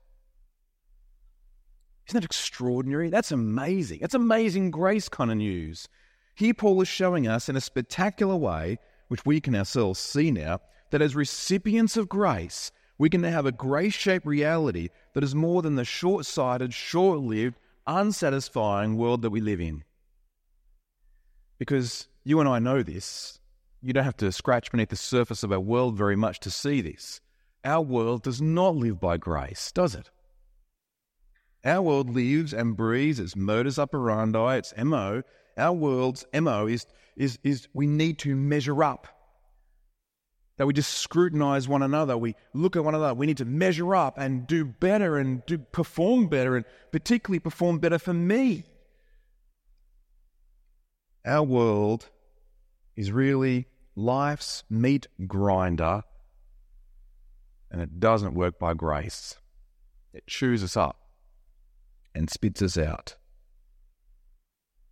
Isn't 2.07 2.21
that 2.21 2.25
extraordinary? 2.25 3.09
That's 3.09 3.31
amazing. 3.31 3.99
That's 4.01 4.13
amazing 4.13 4.71
grace 4.71 5.09
kind 5.09 5.29
of 5.29 5.37
news. 5.37 5.87
Here, 6.35 6.53
Paul 6.53 6.81
is 6.81 6.87
showing 6.87 7.27
us 7.27 7.49
in 7.49 7.55
a 7.55 7.61
spectacular 7.61 8.35
way, 8.35 8.79
which 9.07 9.25
we 9.25 9.39
can 9.39 9.55
ourselves 9.55 9.99
see 9.99 10.31
now, 10.31 10.59
that 10.91 11.01
as 11.01 11.15
recipients 11.15 11.97
of 11.97 12.09
grace, 12.09 12.71
we 12.97 13.09
can 13.09 13.21
now 13.21 13.31
have 13.31 13.45
a 13.45 13.51
grace 13.51 13.93
shaped 13.93 14.25
reality 14.25 14.89
that 15.13 15.23
is 15.23 15.35
more 15.35 15.61
than 15.61 15.75
the 15.75 15.85
short 15.85 16.25
sighted, 16.25 16.73
short 16.73 17.19
lived, 17.19 17.57
unsatisfying 17.85 18.97
world 18.97 19.21
that 19.21 19.29
we 19.29 19.41
live 19.41 19.61
in. 19.61 19.83
Because 21.59 22.07
you 22.23 22.39
and 22.39 22.49
I 22.49 22.59
know 22.59 22.83
this. 22.83 23.39
You 23.81 23.93
don't 23.93 24.03
have 24.03 24.17
to 24.17 24.31
scratch 24.31 24.71
beneath 24.71 24.89
the 24.89 24.95
surface 24.95 25.43
of 25.43 25.51
our 25.51 25.59
world 25.59 25.95
very 25.95 26.15
much 26.15 26.39
to 26.41 26.51
see 26.51 26.81
this. 26.81 27.21
Our 27.63 27.81
world 27.81 28.23
does 28.23 28.41
not 28.41 28.75
live 28.75 28.99
by 28.99 29.17
grace, 29.17 29.71
does 29.71 29.95
it? 29.95 30.09
Our 31.63 31.81
world 31.81 32.09
lives 32.09 32.53
and 32.53 32.75
breathes 32.75 33.19
its 33.19 33.35
modus 33.35 33.79
operandi, 33.79 34.57
its 34.57 34.73
MO. 34.77 35.23
Our 35.57 35.73
world's 35.73 36.25
MO 36.33 36.67
is, 36.67 36.85
is, 37.15 37.39
is 37.43 37.67
we 37.73 37.87
need 37.87 38.19
to 38.19 38.35
measure 38.35 38.83
up. 38.83 39.07
That 40.57 40.65
we 40.65 40.73
just 40.73 40.95
scrutinize 40.95 41.67
one 41.67 41.83
another. 41.83 42.17
We 42.17 42.35
look 42.53 42.75
at 42.75 42.83
one 42.83 42.95
another. 42.95 43.13
We 43.13 43.27
need 43.27 43.37
to 43.37 43.45
measure 43.45 43.95
up 43.95 44.17
and 44.17 44.47
do 44.47 44.65
better 44.65 45.17
and 45.17 45.45
do, 45.45 45.59
perform 45.59 46.27
better 46.27 46.55
and 46.55 46.65
particularly 46.91 47.39
perform 47.39 47.77
better 47.77 47.99
for 47.99 48.13
me. 48.13 48.63
Our 51.25 51.43
world 51.43 52.09
is 52.95 53.11
really 53.11 53.67
life's 53.95 54.63
meat 54.69 55.07
grinder 55.27 56.03
and 57.69 57.81
it 57.81 57.99
doesn't 57.99 58.33
work 58.33 58.57
by 58.57 58.73
grace. 58.73 59.35
It 60.13 60.25
chews 60.25 60.63
us 60.63 60.77
up 60.77 60.97
and 62.15 62.29
spits 62.29 62.61
us 62.61 62.77
out. 62.77 63.15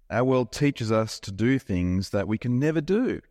Our 0.09 0.23
world 0.23 0.51
teaches 0.51 0.91
us 0.91 1.19
to 1.21 1.31
do 1.31 1.57
things 1.57 2.11
that 2.11 2.27
we 2.27 2.37
can 2.37 2.59
never 2.59 2.81
do. 2.81 3.21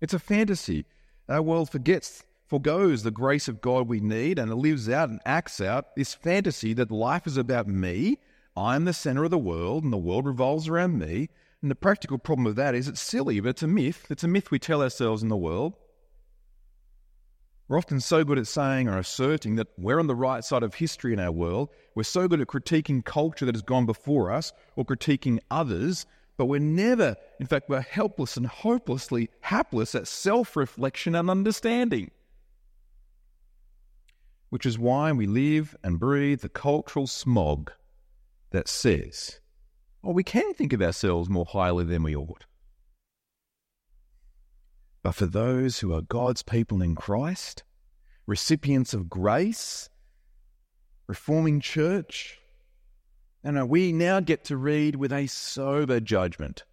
It's 0.00 0.14
a 0.14 0.18
fantasy. 0.18 0.86
Our 1.28 1.42
world 1.42 1.70
forgets, 1.70 2.22
forgoes 2.46 3.02
the 3.02 3.10
grace 3.10 3.48
of 3.48 3.60
God 3.60 3.88
we 3.88 4.00
need, 4.00 4.38
and 4.38 4.54
lives 4.54 4.88
out 4.88 5.08
and 5.08 5.20
acts 5.24 5.60
out 5.60 5.96
this 5.96 6.14
fantasy 6.14 6.74
that 6.74 6.90
life 6.90 7.26
is 7.26 7.36
about 7.36 7.66
me. 7.66 8.18
I'm 8.56 8.84
the 8.84 8.92
center 8.92 9.24
of 9.24 9.30
the 9.30 9.38
world, 9.38 9.82
and 9.82 9.92
the 9.92 9.98
world 9.98 10.26
revolves 10.26 10.68
around 10.68 10.98
me. 10.98 11.28
And 11.60 11.70
the 11.70 11.74
practical 11.74 12.18
problem 12.18 12.46
of 12.46 12.56
that 12.56 12.74
is 12.74 12.86
it's 12.86 13.00
silly, 13.00 13.40
but 13.40 13.48
it's 13.50 13.62
a 13.62 13.66
myth. 13.66 14.06
It's 14.10 14.22
a 14.22 14.28
myth 14.28 14.50
we 14.50 14.58
tell 14.58 14.82
ourselves 14.82 15.22
in 15.22 15.28
the 15.28 15.36
world. 15.36 15.74
We're 17.66 17.78
often 17.78 18.00
so 18.00 18.24
good 18.24 18.38
at 18.38 18.46
saying 18.46 18.88
or 18.88 18.98
asserting 18.98 19.56
that 19.56 19.68
we're 19.78 19.98
on 19.98 20.06
the 20.06 20.14
right 20.14 20.44
side 20.44 20.62
of 20.62 20.74
history 20.74 21.14
in 21.14 21.20
our 21.20 21.32
world. 21.32 21.70
We're 21.94 22.02
so 22.02 22.28
good 22.28 22.40
at 22.40 22.46
critiquing 22.46 23.02
culture 23.04 23.46
that 23.46 23.54
has 23.54 23.62
gone 23.62 23.86
before 23.86 24.30
us 24.30 24.52
or 24.76 24.84
critiquing 24.84 25.38
others, 25.50 26.04
but 26.36 26.44
we're 26.44 26.60
never, 26.60 27.16
in 27.40 27.46
fact, 27.46 27.70
we're 27.70 27.80
helpless 27.80 28.36
and 28.36 28.46
hopelessly 28.46 29.30
hapless 29.40 29.94
at 29.94 30.06
self 30.06 30.56
reflection 30.56 31.14
and 31.14 31.30
understanding. 31.30 32.10
Which 34.50 34.66
is 34.66 34.78
why 34.78 35.12
we 35.12 35.26
live 35.26 35.74
and 35.82 35.98
breathe 35.98 36.42
the 36.42 36.50
cultural 36.50 37.06
smog 37.06 37.72
that 38.50 38.68
says, 38.68 39.40
oh, 40.04 40.12
we 40.12 40.22
can 40.22 40.52
think 40.52 40.74
of 40.74 40.82
ourselves 40.82 41.30
more 41.30 41.46
highly 41.46 41.84
than 41.84 42.02
we 42.02 42.14
ought. 42.14 42.44
But 45.04 45.14
for 45.14 45.26
those 45.26 45.80
who 45.80 45.92
are 45.92 46.00
God's 46.00 46.42
people 46.42 46.80
in 46.80 46.94
Christ, 46.94 47.62
recipients 48.26 48.94
of 48.94 49.10
grace, 49.10 49.90
reforming 51.06 51.60
church, 51.60 52.40
and 53.44 53.68
we 53.68 53.92
now 53.92 54.20
get 54.20 54.44
to 54.44 54.56
read 54.56 54.96
with 54.96 55.12
a 55.12 55.26
sober 55.26 56.00
judgment, 56.00 56.64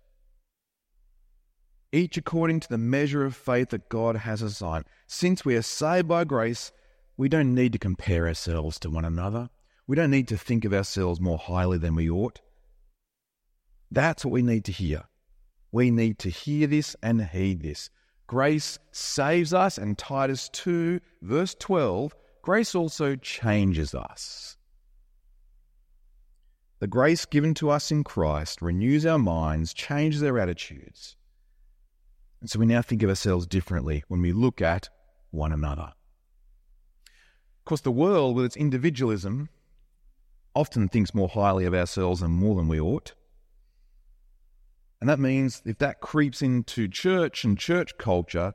each 1.91 2.15
according 2.15 2.61
to 2.61 2.69
the 2.69 2.77
measure 2.77 3.25
of 3.25 3.35
faith 3.35 3.71
that 3.71 3.89
God 3.89 4.15
has 4.15 4.41
assigned. 4.41 4.85
Since 5.07 5.43
we 5.43 5.57
are 5.57 5.61
saved 5.61 6.07
by 6.07 6.23
grace, 6.23 6.71
we 7.17 7.27
don't 7.27 7.53
need 7.53 7.73
to 7.73 7.79
compare 7.79 8.29
ourselves 8.29 8.79
to 8.79 8.89
one 8.89 9.03
another. 9.03 9.49
We 9.87 9.97
don't 9.97 10.09
need 10.09 10.29
to 10.29 10.37
think 10.37 10.63
of 10.63 10.73
ourselves 10.73 11.19
more 11.19 11.37
highly 11.37 11.79
than 11.79 11.95
we 11.95 12.09
ought. 12.09 12.39
That's 13.91 14.23
what 14.23 14.31
we 14.31 14.41
need 14.41 14.63
to 14.65 14.71
hear. 14.71 15.03
We 15.73 15.91
need 15.91 16.17
to 16.19 16.29
hear 16.29 16.67
this 16.67 16.95
and 17.03 17.21
heed 17.25 17.61
this. 17.61 17.89
Grace 18.31 18.79
saves 18.93 19.53
us, 19.53 19.77
and 19.77 19.97
Titus 19.97 20.47
2, 20.53 21.01
verse 21.21 21.53
12, 21.59 22.15
grace 22.41 22.73
also 22.73 23.17
changes 23.17 23.93
us. 23.93 24.55
The 26.79 26.87
grace 26.87 27.25
given 27.25 27.53
to 27.55 27.69
us 27.69 27.91
in 27.91 28.05
Christ 28.05 28.61
renews 28.61 29.05
our 29.05 29.19
minds, 29.19 29.73
changes 29.73 30.23
our 30.23 30.39
attitudes. 30.39 31.17
And 32.39 32.49
so 32.49 32.57
we 32.57 32.65
now 32.65 32.81
think 32.81 33.03
of 33.03 33.09
ourselves 33.09 33.45
differently 33.47 34.05
when 34.07 34.21
we 34.21 34.31
look 34.31 34.61
at 34.61 34.87
one 35.31 35.51
another. 35.51 35.91
Of 37.59 37.65
course, 37.65 37.81
the 37.81 37.91
world, 37.91 38.37
with 38.37 38.45
its 38.45 38.55
individualism, 38.55 39.49
often 40.55 40.87
thinks 40.87 41.13
more 41.13 41.27
highly 41.27 41.65
of 41.65 41.73
ourselves 41.73 42.21
and 42.21 42.33
more 42.33 42.55
than 42.55 42.69
we 42.69 42.79
ought. 42.79 43.11
And 45.01 45.09
that 45.09 45.19
means 45.19 45.63
if 45.65 45.79
that 45.79 45.99
creeps 45.99 46.43
into 46.43 46.87
church 46.87 47.43
and 47.43 47.57
church 47.57 47.97
culture, 47.97 48.53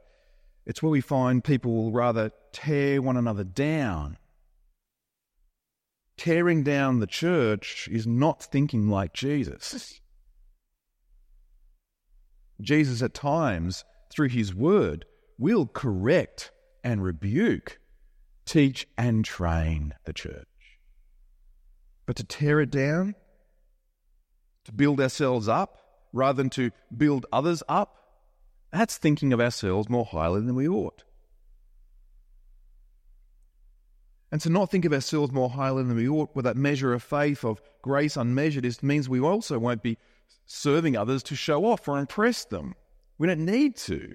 it's 0.65 0.81
where 0.81 0.91
we 0.91 1.01
find 1.01 1.43
people 1.43 1.75
will 1.75 1.93
rather 1.93 2.31
tear 2.53 3.03
one 3.03 3.17
another 3.17 3.43
down. 3.43 4.17
Tearing 6.17 6.63
down 6.63 7.01
the 7.01 7.07
church 7.07 7.89
is 7.91 8.07
not 8.07 8.43
thinking 8.43 8.89
like 8.89 9.13
Jesus. 9.13 10.01
Jesus, 12.61 13.03
at 13.03 13.13
times, 13.13 13.85
through 14.11 14.29
his 14.29 14.55
word, 14.55 15.05
will 15.37 15.67
correct 15.67 16.53
and 16.83 17.03
rebuke, 17.03 17.81
teach 18.47 18.87
and 18.97 19.25
train 19.25 19.95
the 20.05 20.13
church. 20.13 20.47
But 22.07 22.17
to 22.17 22.25
tear 22.25 22.61
it 22.61 22.71
down, 22.71 23.17
to 24.65 24.73
build 24.73 25.01
ourselves 25.01 25.49
up, 25.49 25.86
rather 26.17 26.43
than 26.43 26.51
to 26.51 26.71
build 26.97 27.27
others 27.33 27.63
up, 27.69 27.97
that's 28.73 28.99
thinking 28.99 29.33
of 29.33 29.41
ourselves 29.41 29.89
more 29.89 30.05
highly 30.05 30.41
than 30.41 30.55
we 30.55 30.67
ought. 30.69 31.05
And 34.33 34.41
to 34.41 34.51
not 34.51 34.71
think 34.71 34.85
of 34.85 34.93
ourselves 34.93 35.33
more 35.33 35.51
highly 35.51 35.85
than 35.85 35.97
we 35.97 36.09
ought 36.09 36.35
with 36.35 36.45
that 36.45 36.57
measure 36.57 36.93
of 36.93 37.03
faith, 37.03 37.45
of 37.45 37.61
grace 37.81 38.17
unmeasured, 38.17 38.65
is, 38.65 38.83
means 38.83 39.09
we 39.09 39.21
also 39.21 39.59
won't 39.59 39.83
be 39.83 39.99
serving 40.47 40.97
others 40.97 41.23
to 41.25 41.37
show 41.37 41.65
off 41.65 41.87
or 41.87 41.99
impress 41.99 42.45
them. 42.45 42.75
We 43.19 43.29
don't 43.29 43.45
need 43.45 43.77
to. 43.77 44.15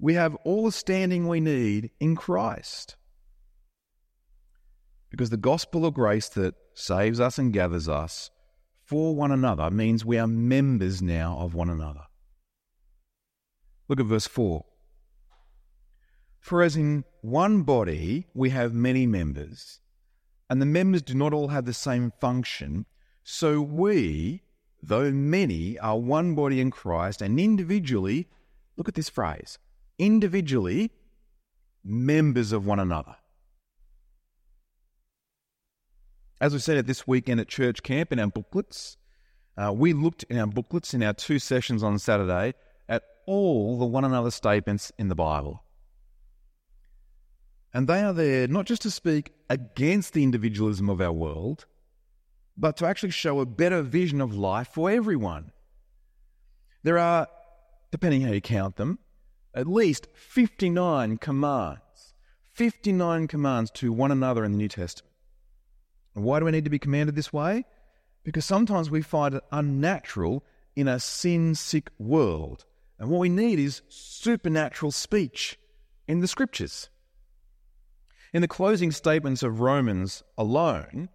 We 0.00 0.14
have 0.14 0.34
all 0.44 0.64
the 0.64 0.72
standing 0.72 1.28
we 1.28 1.40
need 1.40 1.90
in 2.00 2.16
Christ. 2.16 2.96
Because 5.10 5.30
the 5.30 5.36
gospel 5.36 5.86
of 5.86 5.94
grace 5.94 6.28
that 6.30 6.56
saves 6.74 7.20
us 7.20 7.38
and 7.38 7.52
gathers 7.52 7.88
us 7.88 8.30
for 8.84 9.14
one 9.14 9.32
another 9.32 9.70
means 9.70 10.04
we 10.04 10.18
are 10.18 10.26
members 10.26 11.00
now 11.00 11.38
of 11.38 11.54
one 11.54 11.70
another. 11.70 12.02
Look 13.88 13.98
at 13.98 14.06
verse 14.06 14.26
4. 14.26 14.64
For 16.38 16.62
as 16.62 16.76
in 16.76 17.04
one 17.22 17.62
body 17.62 18.26
we 18.34 18.50
have 18.50 18.74
many 18.74 19.06
members, 19.06 19.80
and 20.50 20.60
the 20.60 20.66
members 20.66 21.00
do 21.00 21.14
not 21.14 21.32
all 21.32 21.48
have 21.48 21.64
the 21.64 21.72
same 21.72 22.12
function, 22.20 22.84
so 23.22 23.62
we, 23.62 24.42
though 24.82 25.10
many, 25.10 25.78
are 25.78 25.98
one 25.98 26.34
body 26.34 26.60
in 26.60 26.70
Christ, 26.70 27.22
and 27.22 27.40
individually, 27.40 28.28
look 28.76 28.88
at 28.88 28.94
this 28.94 29.08
phrase, 29.08 29.58
individually, 29.98 30.92
members 31.82 32.52
of 32.52 32.66
one 32.66 32.78
another. 32.78 33.16
As 36.40 36.52
we 36.52 36.58
said 36.58 36.76
at 36.76 36.86
this 36.86 37.06
weekend 37.06 37.40
at 37.40 37.48
church 37.48 37.82
camp 37.82 38.12
in 38.12 38.18
our 38.18 38.26
booklets, 38.26 38.96
uh, 39.56 39.72
we 39.72 39.92
looked 39.92 40.24
in 40.24 40.38
our 40.38 40.46
booklets 40.46 40.92
in 40.92 41.02
our 41.02 41.12
two 41.12 41.38
sessions 41.38 41.82
on 41.82 41.98
Saturday 41.98 42.54
at 42.88 43.04
all 43.26 43.78
the 43.78 43.86
one 43.86 44.04
another 44.04 44.30
statements 44.30 44.90
in 44.98 45.08
the 45.08 45.14
Bible. 45.14 45.62
And 47.72 47.88
they 47.88 48.02
are 48.02 48.12
there 48.12 48.48
not 48.48 48.66
just 48.66 48.82
to 48.82 48.90
speak 48.90 49.32
against 49.48 50.12
the 50.12 50.22
individualism 50.22 50.88
of 50.88 51.00
our 51.00 51.12
world, 51.12 51.66
but 52.56 52.76
to 52.78 52.86
actually 52.86 53.10
show 53.10 53.40
a 53.40 53.46
better 53.46 53.82
vision 53.82 54.20
of 54.20 54.34
life 54.34 54.68
for 54.68 54.90
everyone. 54.90 55.52
There 56.82 56.98
are, 56.98 57.28
depending 57.90 58.22
how 58.22 58.32
you 58.32 58.40
count 58.40 58.76
them, 58.76 58.98
at 59.54 59.66
least 59.66 60.08
59 60.14 61.18
commands, 61.18 62.14
59 62.52 63.28
commands 63.28 63.70
to 63.72 63.92
one 63.92 64.10
another 64.10 64.44
in 64.44 64.52
the 64.52 64.58
New 64.58 64.68
Testament. 64.68 65.13
Why 66.14 66.38
do 66.38 66.44
we 66.44 66.52
need 66.52 66.64
to 66.64 66.70
be 66.70 66.78
commanded 66.78 67.16
this 67.16 67.32
way? 67.32 67.64
Because 68.22 68.44
sometimes 68.44 68.88
we 68.88 69.02
find 69.02 69.34
it 69.34 69.44
unnatural 69.52 70.44
in 70.76 70.88
a 70.88 70.98
sin 70.98 71.54
sick 71.54 71.90
world. 71.98 72.64
And 72.98 73.10
what 73.10 73.18
we 73.18 73.28
need 73.28 73.58
is 73.58 73.82
supernatural 73.88 74.92
speech 74.92 75.58
in 76.06 76.20
the 76.20 76.28
scriptures. 76.28 76.88
In 78.32 78.42
the 78.42 78.48
closing 78.48 78.90
statements 78.90 79.42
of 79.42 79.60
Romans 79.60 80.22
alone, 80.38 81.08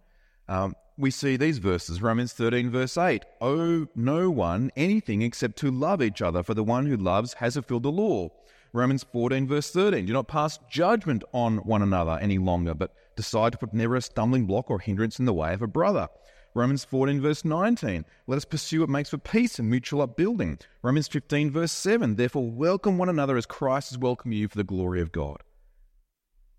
um, 0.48 0.74
we 0.96 1.10
see 1.10 1.36
these 1.36 1.58
verses 1.58 2.02
Romans 2.02 2.32
13, 2.32 2.70
verse 2.70 2.96
8 2.96 3.24
Owe 3.40 3.86
no 3.94 4.30
one 4.30 4.70
anything 4.76 5.22
except 5.22 5.56
to 5.58 5.70
love 5.70 6.02
each 6.02 6.20
other, 6.20 6.42
for 6.42 6.54
the 6.54 6.64
one 6.64 6.86
who 6.86 6.96
loves 6.96 7.34
has 7.34 7.54
fulfilled 7.54 7.82
the 7.82 7.90
law. 7.90 8.28
Romans 8.72 9.04
14, 9.10 9.48
verse 9.48 9.70
13 9.70 10.06
Do 10.06 10.12
not 10.12 10.28
pass 10.28 10.58
judgment 10.70 11.24
on 11.32 11.58
one 11.58 11.82
another 11.82 12.18
any 12.20 12.38
longer, 12.38 12.74
but 12.74 12.94
decide 13.20 13.52
to 13.52 13.58
put 13.58 13.74
never 13.74 13.96
a 13.96 14.02
stumbling 14.02 14.46
block 14.46 14.70
or 14.70 14.80
hindrance 14.80 15.18
in 15.18 15.26
the 15.26 15.34
way 15.34 15.52
of 15.52 15.60
a 15.60 15.66
brother. 15.66 16.08
Romans 16.54 16.84
14, 16.84 17.20
verse 17.20 17.44
19. 17.44 18.04
Let 18.26 18.36
us 18.36 18.44
pursue 18.44 18.80
what 18.80 18.88
makes 18.88 19.10
for 19.10 19.18
peace 19.18 19.58
and 19.58 19.68
mutual 19.68 20.02
upbuilding. 20.02 20.58
Romans 20.82 21.06
15, 21.06 21.50
verse 21.50 21.70
7. 21.70 22.16
Therefore, 22.16 22.50
welcome 22.50 22.98
one 22.98 23.08
another 23.08 23.36
as 23.36 23.46
Christ 23.46 23.90
has 23.90 23.98
welcomed 23.98 24.34
you 24.34 24.48
for 24.48 24.56
the 24.56 24.64
glory 24.64 25.00
of 25.00 25.12
God. 25.12 25.42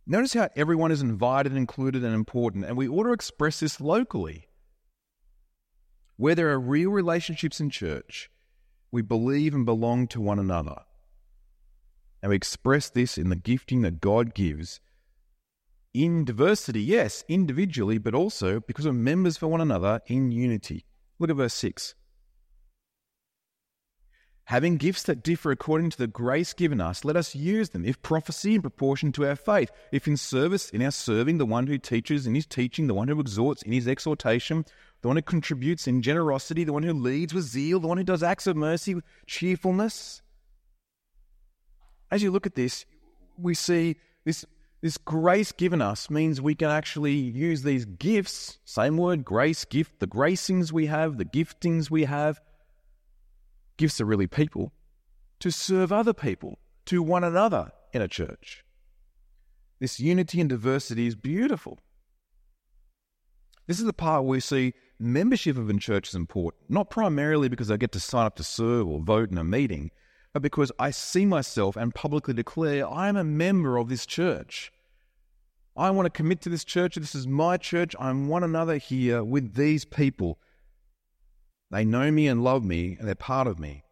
Notice 0.06 0.34
how 0.34 0.50
everyone 0.56 0.92
is 0.92 1.02
invited, 1.02 1.56
included, 1.56 2.04
and 2.04 2.14
important, 2.14 2.66
and 2.66 2.78
we 2.78 2.88
ought 2.88 3.04
to 3.04 3.14
express 3.14 3.60
this 3.60 3.82
locally. 3.82 4.48
Where 6.16 6.36
there 6.36 6.52
are 6.52 6.60
real 6.60 6.92
relationships 6.92 7.60
in 7.60 7.70
church, 7.70 8.30
we 8.92 9.02
believe 9.02 9.54
and 9.54 9.66
belong 9.66 10.08
to 10.10 10.22
one 10.22 10.40
another. 10.40 10.84
And 12.22 12.30
we 12.30 12.36
express 12.36 12.90
this 12.90 13.18
in 13.18 13.30
the 13.30 13.36
gifting 13.36 13.82
that 13.82 14.00
God 14.00 14.36
gives 14.36 14.80
in 15.94 16.26
diversity, 16.26 16.82
yes, 16.82 17.24
individually, 17.28 17.98
but 17.98 18.16
also 18.16 18.60
because 18.60 18.86
we're 18.86 18.94
members 18.94 19.38
for 19.38 19.48
one 19.48 19.62
another 19.62 20.02
in 20.08 20.32
unity. 20.32 20.86
Look 21.20 21.30
at 21.30 21.36
verse 21.36 21.54
6. 21.54 21.96
Having 24.46 24.78
gifts 24.78 25.04
that 25.04 25.24
differ 25.24 25.52
according 25.52 25.92
to 25.92 25.98
the 25.98 26.08
grace 26.08 26.52
given 26.52 26.82
us, 26.82 27.06
let 27.06 27.16
us 27.16 27.36
use 27.36 27.70
them. 27.70 27.86
If 27.86 28.02
prophecy 28.02 28.56
in 28.56 28.62
proportion 28.62 29.12
to 29.14 29.26
our 29.26 29.36
faith, 29.36 29.72
if 29.92 30.08
in 30.08 30.18
service, 30.18 30.70
in 30.72 30.82
our 30.82 30.92
serving, 30.92 31.38
the 31.38 31.46
one 31.46 31.68
who 31.68 31.78
teaches 31.78 32.28
in 32.28 32.36
his 32.36 32.46
teaching, 32.46 32.88
the 32.88 32.94
one 32.94 33.08
who 33.08 33.20
exhorts 33.20 33.62
in 33.62 33.72
his 33.72 33.88
exhortation, 33.88 34.66
the 35.02 35.08
one 35.08 35.16
who 35.16 35.22
contributes 35.22 35.88
in 35.88 36.02
generosity, 36.02 36.64
the 36.64 36.74
one 36.74 36.84
who 36.84 36.94
leads 36.94 37.34
with 37.34 37.46
zeal, 37.46 37.80
the 37.80 37.88
one 37.88 37.98
who 37.98 38.04
does 38.04 38.24
acts 38.24 38.48
of 38.48 38.58
mercy 38.58 38.96
with 38.96 39.06
cheerfulness. 39.26 40.22
As 42.10 42.22
you 42.22 42.30
look 42.30 42.46
at 42.46 42.56
this, 42.56 42.86
we 43.38 43.54
see 43.54 43.96
this 44.26 44.44
this 44.82 44.98
grace 44.98 45.52
given 45.52 45.82
us 45.82 46.10
means 46.10 46.42
we 46.42 46.56
can 46.56 46.70
actually 46.70 47.14
use 47.14 47.62
these 47.62 47.86
gifts, 47.86 48.58
same 48.66 48.98
word, 48.98 49.24
grace, 49.24 49.64
gift, 49.64 50.00
the 50.00 50.08
gracings 50.08 50.72
we 50.72 50.88
have, 50.88 51.18
the 51.18 51.26
giftings 51.26 51.92
we 51.92 52.06
have. 52.06 52.42
Gifts 53.78 54.02
are 54.02 54.06
really 54.06 54.28
people 54.28 54.74
to 55.40 55.52
serve 55.52 55.92
other 55.92 56.14
people, 56.14 56.58
to 56.86 57.04
one 57.04 57.24
another 57.24 57.72
in 57.94 58.02
a 58.02 58.08
church. 58.08 58.64
This 59.80 60.00
unity 60.00 60.40
and 60.40 60.50
diversity 60.50 61.08
is 61.08 61.16
beautiful. 61.16 61.80
This 63.68 63.80
is 63.80 63.86
the 63.86 63.94
part 63.94 64.24
where 64.24 64.32
we 64.32 64.40
see 64.40 64.74
membership 65.00 65.58
of 65.58 65.70
a 65.70 65.74
church 65.78 66.10
is 66.10 66.16
important, 66.16 66.70
not 66.70 66.90
primarily 66.90 67.50
because 67.50 67.70
I 67.70 67.78
get 67.78 67.92
to 67.94 68.00
sign 68.00 68.26
up 68.26 68.36
to 68.38 68.44
serve 68.44 68.88
or 68.88 69.00
vote 69.00 69.32
in 69.32 69.38
a 69.38 69.44
meeting, 69.44 69.92
but 70.34 70.42
because 70.42 70.72
I 70.80 70.92
see 70.92 71.26
myself 71.26 71.76
and 71.76 71.94
publicly 71.94 72.34
declare 72.34 72.88
I 72.88 73.10
am 73.10 73.18
a 73.18 73.24
member 73.24 73.78
of 73.78 73.90
this 73.90 74.06
church. 74.06 74.72
I 75.76 75.90
want 75.92 76.06
to 76.06 76.10
commit 76.10 76.42
to 76.42 76.50
this 76.50 76.64
church. 76.64 76.96
This 76.96 77.16
is 77.16 77.28
my 77.28 77.58
church. 77.58 77.96
I'm 78.00 78.28
one 78.28 78.44
another 78.44 78.78
here 78.78 79.24
with 79.24 79.56
these 79.56 79.86
people. 79.86 80.40
They 81.70 81.86
know 81.86 82.12
me 82.12 82.28
and 82.28 82.44
love 82.44 82.66
me, 82.66 82.98
and 83.00 83.08
they're 83.08 83.16
part 83.16 83.48
of 83.48 83.58
me. 83.58 83.84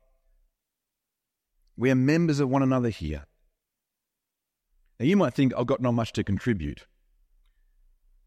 We 1.77 1.89
are 1.89 1.95
members 1.95 2.41
of 2.41 2.49
one 2.49 2.61
another 2.61 2.89
here. 2.89 3.25
Now, 4.99 5.05
you 5.05 5.15
might 5.15 5.33
think 5.33 5.53
I've 5.57 5.67
got 5.67 5.81
not 5.81 5.93
much 5.93 6.11
to 6.13 6.23
contribute. 6.25 6.85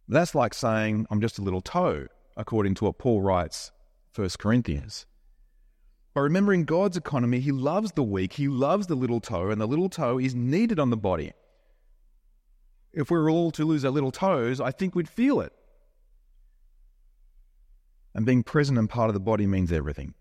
That's 0.09 0.35
like 0.35 0.55
saying 0.55 1.07
I'm 1.11 1.21
just 1.21 1.39
a 1.39 1.43
little 1.43 1.61
toe, 1.61 2.07
according 2.35 2.75
to 2.77 2.85
what 2.85 2.99
Paul 2.99 3.21
writes, 3.21 3.71
1 4.15 4.31
Corinthians. 4.39 5.05
By 6.15 6.21
remembering 6.23 6.65
God's 6.65 6.97
economy, 6.97 7.41
He 7.41 7.53
loves 7.53 7.93
the 7.93 8.03
weak, 8.03 8.35
He 8.35 8.49
loves 8.49 8.87
the 8.87 8.95
little 8.95 9.21
toe, 9.21 9.51
and 9.51 9.61
the 9.61 9.67
little 9.67 9.89
toe 9.89 10.19
is 10.19 10.35
needed 10.35 10.79
on 10.79 10.91
the 10.91 10.97
body. 10.97 11.33
If 12.93 13.11
we 13.11 13.19
were 13.19 13.31
all 13.31 13.51
to 13.53 13.65
lose 13.65 13.85
our 13.85 13.91
little 13.91 14.11
toes, 14.11 14.61
I 14.61 14.71
think 14.71 14.95
we'd 14.95 15.09
feel 15.09 15.41
it. 15.41 15.53
And 18.15 18.27
being 18.27 18.43
present 18.43 18.79
and 18.79 18.91
part 18.91 19.09
of 19.09 19.15
the 19.15 19.21
body 19.21 19.47
means 19.47 19.73
everything. 19.73 20.13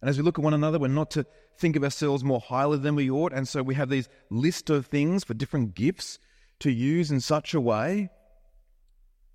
And 0.00 0.10
as 0.10 0.18
we 0.18 0.24
look 0.24 0.38
at 0.38 0.44
one 0.44 0.54
another, 0.54 0.78
we're 0.78 0.88
not 0.88 1.12
to 1.12 1.24
think 1.56 1.76
of 1.76 1.84
ourselves 1.84 2.24
more 2.24 2.40
highly 2.40 2.78
than 2.78 2.96
we 2.96 3.08
ought. 3.08 3.32
And 3.32 3.46
so 3.46 3.62
we 3.62 3.76
have 3.76 3.88
these 3.88 4.08
list 4.28 4.70
of 4.70 4.86
things 4.86 5.22
for 5.22 5.34
different 5.34 5.74
gifts 5.74 6.18
to 6.60 6.70
use 6.70 7.12
in 7.12 7.20
such 7.20 7.54
a 7.54 7.60
way. 7.60 8.10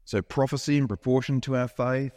So 0.03 0.21
prophecy 0.21 0.77
in 0.77 0.87
proportion 0.87 1.39
to 1.41 1.55
our 1.55 1.67
faith, 1.69 2.11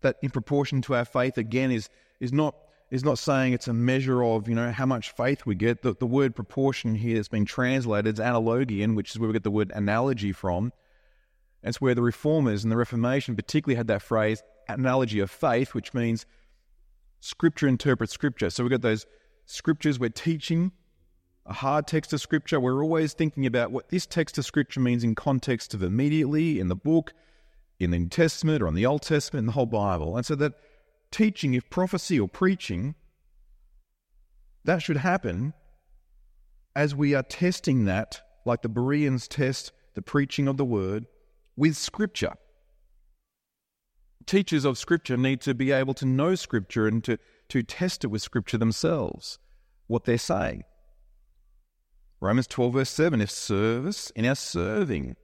that 0.00 0.16
in 0.22 0.30
proportion 0.30 0.82
to 0.82 0.94
our 0.94 1.04
faith 1.04 1.38
again 1.38 1.70
is 1.70 1.88
is 2.20 2.32
not 2.32 2.54
is 2.90 3.04
not 3.04 3.18
saying 3.18 3.52
it's 3.52 3.68
a 3.68 3.72
measure 3.72 4.22
of 4.22 4.48
you 4.48 4.54
know 4.54 4.70
how 4.70 4.86
much 4.86 5.10
faith 5.10 5.44
we 5.44 5.54
get. 5.54 5.82
The, 5.82 5.94
the 5.94 6.06
word 6.06 6.34
proportion 6.34 6.94
here 6.94 7.16
has 7.16 7.28
been 7.28 7.44
translated 7.44 8.14
as 8.14 8.20
analogian, 8.20 8.94
which 8.94 9.10
is 9.10 9.18
where 9.18 9.28
we 9.28 9.34
get 9.34 9.44
the 9.44 9.50
word 9.50 9.72
analogy 9.74 10.32
from. 10.32 10.72
It's 11.62 11.80
where 11.80 11.94
the 11.94 12.02
reformers 12.02 12.62
and 12.62 12.72
the 12.72 12.76
Reformation 12.76 13.34
particularly 13.34 13.76
had 13.76 13.88
that 13.88 14.02
phrase 14.02 14.42
analogy 14.68 15.20
of 15.20 15.30
faith, 15.30 15.74
which 15.74 15.92
means 15.92 16.24
scripture 17.20 17.66
interprets 17.66 18.12
scripture. 18.12 18.50
So 18.50 18.62
we've 18.62 18.70
got 18.70 18.82
those 18.82 19.06
scriptures 19.44 19.98
we're 19.98 20.10
teaching, 20.10 20.72
a 21.46 21.52
hard 21.52 21.86
text 21.86 22.12
of 22.12 22.20
scripture. 22.20 22.60
We're 22.60 22.82
always 22.82 23.12
thinking 23.12 23.44
about 23.44 23.72
what 23.72 23.88
this 23.88 24.06
text 24.06 24.38
of 24.38 24.44
scripture 24.44 24.80
means 24.80 25.02
in 25.02 25.14
context 25.14 25.74
of 25.74 25.82
immediately 25.82 26.60
in 26.60 26.68
the 26.68 26.76
book 26.76 27.12
in 27.80 27.90
the 27.90 27.98
New 27.98 28.08
Testament 28.08 28.62
or 28.62 28.68
in 28.68 28.74
the 28.74 28.86
Old 28.86 29.02
Testament, 29.02 29.42
in 29.42 29.46
the 29.46 29.52
whole 29.52 29.66
Bible. 29.66 30.16
And 30.16 30.26
so 30.26 30.34
that 30.36 30.54
teaching, 31.10 31.54
if 31.54 31.68
prophecy 31.70 32.18
or 32.18 32.28
preaching, 32.28 32.94
that 34.64 34.82
should 34.82 34.98
happen 34.98 35.54
as 36.74 36.94
we 36.94 37.14
are 37.14 37.22
testing 37.22 37.84
that, 37.86 38.20
like 38.44 38.62
the 38.62 38.68
Bereans 38.68 39.28
test 39.28 39.72
the 39.94 40.02
preaching 40.02 40.46
of 40.46 40.56
the 40.56 40.64
word, 40.64 41.06
with 41.56 41.76
Scripture. 41.76 42.34
Teachers 44.26 44.64
of 44.64 44.78
Scripture 44.78 45.16
need 45.16 45.40
to 45.40 45.54
be 45.54 45.72
able 45.72 45.94
to 45.94 46.06
know 46.06 46.34
Scripture 46.34 46.86
and 46.86 47.02
to, 47.04 47.18
to 47.48 47.62
test 47.62 48.04
it 48.04 48.08
with 48.08 48.22
Scripture 48.22 48.58
themselves, 48.58 49.38
what 49.86 50.04
they're 50.04 50.18
saying. 50.18 50.64
Romans 52.20 52.46
12, 52.46 52.72
verse 52.72 52.90
7 52.90 53.20
if 53.20 53.30
service 53.30 54.10
in 54.10 54.26
our 54.26 54.34
serving, 54.34 55.16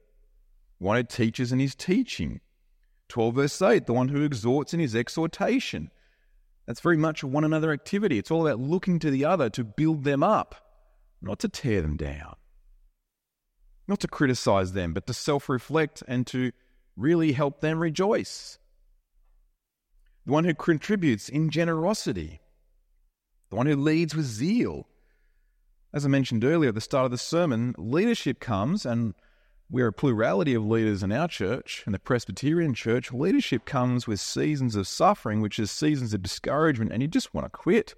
one 0.77 0.97
who 0.97 1.03
teaches 1.03 1.51
in 1.51 1.59
his 1.59 1.75
teaching, 1.75 2.41
12 3.09 3.35
verse 3.35 3.61
8, 3.61 3.85
the 3.85 3.93
one 3.93 4.09
who 4.09 4.23
exhorts 4.23 4.73
in 4.73 4.79
his 4.79 4.95
exhortation. 4.95 5.91
That's 6.65 6.79
very 6.79 6.97
much 6.97 7.23
a 7.23 7.27
one 7.27 7.43
another 7.43 7.71
activity. 7.71 8.17
It's 8.17 8.31
all 8.31 8.47
about 8.47 8.59
looking 8.59 8.99
to 8.99 9.11
the 9.11 9.25
other 9.25 9.49
to 9.51 9.63
build 9.63 10.03
them 10.03 10.23
up, 10.23 10.55
not 11.21 11.39
to 11.39 11.49
tear 11.49 11.81
them 11.81 11.95
down, 11.95 12.35
not 13.87 13.99
to 13.99 14.07
criticize 14.07 14.73
them, 14.73 14.93
but 14.93 15.05
to 15.07 15.13
self 15.13 15.47
reflect 15.47 16.03
and 16.07 16.25
to 16.27 16.51
really 16.97 17.33
help 17.33 17.61
them 17.61 17.79
rejoice. 17.79 18.57
The 20.25 20.31
one 20.31 20.45
who 20.45 20.55
contributes 20.55 21.29
in 21.29 21.51
generosity, 21.51 22.41
the 23.51 23.55
one 23.55 23.67
who 23.67 23.75
leads 23.75 24.15
with 24.15 24.25
zeal. 24.25 24.87
As 25.93 26.03
I 26.03 26.09
mentioned 26.09 26.43
earlier 26.43 26.69
at 26.69 26.75
the 26.75 26.81
start 26.81 27.05
of 27.05 27.11
the 27.11 27.17
sermon, 27.17 27.75
leadership 27.77 28.39
comes, 28.39 28.85
and 28.85 29.13
we're 29.69 29.87
a 29.87 29.93
plurality 29.93 30.53
of 30.53 30.65
leaders 30.65 31.01
in 31.01 31.11
our 31.11 31.27
church, 31.27 31.83
in 31.85 31.91
the 31.91 31.99
Presbyterian 31.99 32.73
church. 32.73 33.11
Leadership 33.11 33.65
comes 33.65 34.07
with 34.07 34.19
seasons 34.19 34.75
of 34.75 34.87
suffering, 34.87 35.41
which 35.41 35.57
is 35.57 35.71
seasons 35.71 36.13
of 36.13 36.21
discouragement, 36.21 36.91
and 36.91 37.01
you 37.01 37.07
just 37.07 37.33
want 37.33 37.45
to 37.45 37.49
quit. 37.49 37.95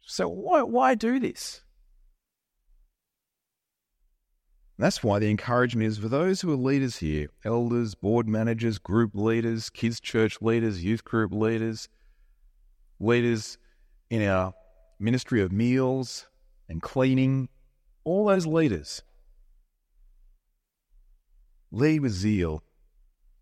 So, 0.00 0.28
why, 0.28 0.62
why 0.62 0.94
do 0.94 1.20
this? 1.20 1.62
That's 4.78 5.02
why 5.02 5.18
the 5.18 5.30
encouragement 5.30 5.86
is 5.86 5.98
for 5.98 6.08
those 6.08 6.40
who 6.40 6.52
are 6.52 6.56
leaders 6.56 6.96
here 6.98 7.28
elders, 7.44 7.94
board 7.94 8.28
managers, 8.28 8.78
group 8.78 9.14
leaders, 9.14 9.70
kids' 9.70 10.00
church 10.00 10.40
leaders, 10.40 10.84
youth 10.84 11.04
group 11.04 11.32
leaders, 11.32 11.88
leaders 13.00 13.58
in 14.10 14.22
our 14.22 14.54
ministry 14.98 15.40
of 15.42 15.52
meals 15.52 16.26
and 16.68 16.82
cleaning, 16.82 17.48
all 18.04 18.26
those 18.26 18.46
leaders 18.46 19.02
Lead 21.76 22.00
with 22.00 22.12
zeal 22.12 22.62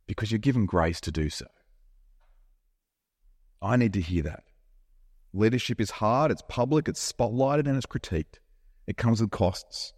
because 0.09 0.33
you're 0.33 0.41
given 0.41 0.67
grace 0.67 1.01
to 1.01 1.13
do 1.13 1.31
so. 1.31 1.47
I 3.63 3.77
need 3.77 3.93
to 3.93 4.01
hear 4.01 4.25
that. 4.25 4.43
Leadership 5.33 5.81
is 5.81 5.93
hard, 5.93 6.33
it's 6.33 6.43
public, 6.49 6.89
it's 6.89 7.13
spotlighted, 7.13 7.69
and 7.69 7.77
it's 7.77 7.87
critiqued. 7.87 8.41
It 8.89 8.97
comes 8.97 9.21
with 9.21 9.31
costs. 9.31 9.93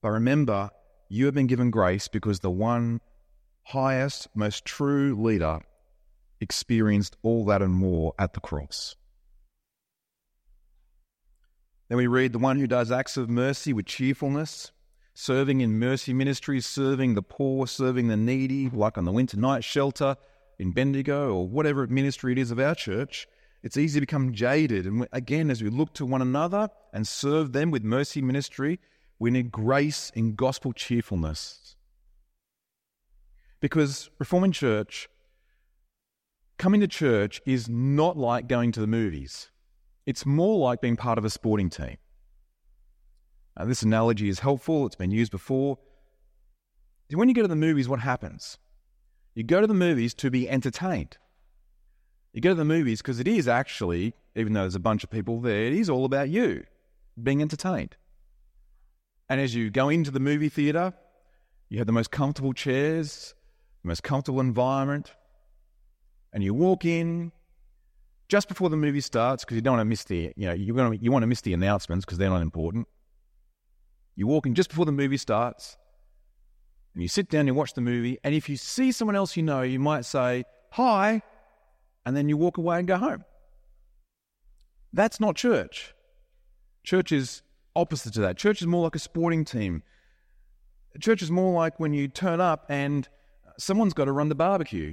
But 0.00 0.12
remember, 0.12 0.70
you 1.10 1.26
have 1.26 1.34
been 1.34 1.48
given 1.48 1.70
grace 1.70 2.08
because 2.08 2.40
the 2.40 2.50
one 2.50 3.02
highest, 3.64 4.28
most 4.34 4.64
true 4.64 5.14
leader 5.14 5.60
experienced 6.40 7.14
all 7.22 7.44
that 7.44 7.60
and 7.60 7.74
more 7.74 8.14
at 8.18 8.32
the 8.32 8.40
cross. 8.40 8.96
Then 11.90 11.98
we 11.98 12.06
read 12.06 12.32
the 12.32 12.38
one 12.38 12.58
who 12.58 12.66
does 12.66 12.90
acts 12.90 13.18
of 13.18 13.28
mercy 13.28 13.74
with 13.74 13.84
cheerfulness, 13.84 14.72
serving 15.14 15.60
in 15.60 15.78
mercy 15.78 16.12
ministries, 16.12 16.66
serving 16.66 17.14
the 17.14 17.22
poor, 17.22 17.66
serving 17.66 18.08
the 18.08 18.16
needy, 18.16 18.68
like 18.70 18.96
on 18.96 19.04
the 19.04 19.12
winter 19.12 19.36
night 19.36 19.64
shelter 19.64 20.16
in 20.58 20.72
Bendigo 20.72 21.34
or 21.34 21.48
whatever 21.48 21.86
ministry 21.86 22.32
it 22.32 22.38
is 22.38 22.50
of 22.50 22.58
our 22.58 22.74
church. 22.74 23.26
It's 23.62 23.76
easy 23.76 24.00
to 24.00 24.06
become 24.06 24.32
jaded. 24.32 24.86
And 24.86 25.06
again, 25.12 25.50
as 25.50 25.62
we 25.62 25.68
look 25.68 25.92
to 25.94 26.06
one 26.06 26.22
another 26.22 26.68
and 26.92 27.06
serve 27.06 27.52
them 27.52 27.70
with 27.70 27.84
mercy 27.84 28.22
ministry, 28.22 28.80
we 29.18 29.30
need 29.30 29.52
grace 29.52 30.10
in 30.14 30.34
gospel 30.34 30.72
cheerfulness. 30.72 31.76
Because 33.60 34.08
Reforming 34.18 34.52
Church, 34.52 35.08
coming 36.56 36.80
to 36.80 36.88
church 36.88 37.42
is 37.44 37.68
not 37.68 38.16
like 38.16 38.48
going 38.48 38.72
to 38.72 38.80
the 38.80 38.86
movies. 38.86 39.50
It's 40.06 40.24
more 40.24 40.58
like 40.58 40.80
being 40.80 40.96
part 40.96 41.18
of 41.18 41.24
a 41.24 41.30
sporting 41.30 41.68
team. 41.68 41.98
Now, 43.60 43.66
this 43.66 43.82
analogy 43.82 44.30
is 44.30 44.38
helpful, 44.38 44.86
it's 44.86 44.96
been 44.96 45.10
used 45.10 45.30
before. 45.30 45.76
When 47.12 47.28
you 47.28 47.34
go 47.34 47.42
to 47.42 47.48
the 47.48 47.54
movies, 47.54 47.90
what 47.90 48.00
happens? 48.00 48.56
You 49.34 49.44
go 49.44 49.60
to 49.60 49.66
the 49.66 49.74
movies 49.74 50.14
to 50.14 50.30
be 50.30 50.48
entertained. 50.48 51.18
You 52.32 52.40
go 52.40 52.48
to 52.48 52.54
the 52.54 52.64
movies 52.64 53.02
because 53.02 53.20
it 53.20 53.28
is 53.28 53.46
actually, 53.46 54.14
even 54.34 54.54
though 54.54 54.62
there's 54.62 54.76
a 54.76 54.80
bunch 54.80 55.04
of 55.04 55.10
people 55.10 55.42
there, 55.42 55.64
it 55.64 55.74
is 55.74 55.90
all 55.90 56.06
about 56.06 56.30
you 56.30 56.64
being 57.22 57.42
entertained. 57.42 57.96
And 59.28 59.38
as 59.38 59.54
you 59.54 59.68
go 59.68 59.90
into 59.90 60.10
the 60.10 60.20
movie 60.20 60.48
theater, 60.48 60.94
you 61.68 61.76
have 61.76 61.86
the 61.86 61.92
most 61.92 62.10
comfortable 62.10 62.54
chairs, 62.54 63.34
the 63.82 63.88
most 63.88 64.02
comfortable 64.02 64.40
environment, 64.40 65.12
and 66.32 66.42
you 66.42 66.54
walk 66.54 66.86
in, 66.86 67.30
just 68.26 68.48
before 68.48 68.70
the 68.70 68.76
movie 68.78 69.02
starts 69.02 69.44
because 69.44 69.56
you 69.56 69.60
don't 69.60 69.76
want 69.76 69.82
to 69.82 69.90
miss 69.90 70.04
the 70.04 70.32
you 70.34 70.46
know 70.46 70.54
you 70.54 70.72
to, 70.72 70.96
you 70.96 71.12
want 71.12 71.24
to 71.24 71.26
miss 71.26 71.42
the 71.42 71.52
announcements 71.52 72.06
because 72.06 72.16
they're 72.16 72.30
not 72.30 72.40
important. 72.40 72.88
You 74.20 74.26
walk 74.26 74.44
in 74.44 74.54
just 74.54 74.68
before 74.68 74.84
the 74.84 74.92
movie 74.92 75.16
starts, 75.16 75.78
and 76.92 77.00
you 77.00 77.08
sit 77.08 77.30
down 77.30 77.48
and 77.48 77.56
watch 77.56 77.72
the 77.72 77.80
movie. 77.80 78.18
And 78.22 78.34
if 78.34 78.50
you 78.50 78.58
see 78.58 78.92
someone 78.92 79.16
else 79.16 79.34
you 79.34 79.42
know, 79.42 79.62
you 79.62 79.78
might 79.78 80.04
say 80.04 80.44
hi, 80.72 81.22
and 82.04 82.14
then 82.14 82.28
you 82.28 82.36
walk 82.36 82.58
away 82.58 82.80
and 82.80 82.86
go 82.86 82.98
home. 82.98 83.24
That's 84.92 85.20
not 85.20 85.36
church. 85.36 85.94
Church 86.84 87.12
is 87.12 87.40
opposite 87.74 88.12
to 88.12 88.20
that. 88.20 88.36
Church 88.36 88.60
is 88.60 88.66
more 88.66 88.84
like 88.84 88.94
a 88.94 88.98
sporting 88.98 89.42
team. 89.42 89.84
Church 91.00 91.22
is 91.22 91.30
more 91.30 91.54
like 91.54 91.80
when 91.80 91.94
you 91.94 92.06
turn 92.06 92.42
up 92.42 92.66
and 92.68 93.08
someone's 93.56 93.94
got 93.94 94.04
to 94.04 94.12
run 94.12 94.28
the 94.28 94.34
barbecue, 94.34 94.92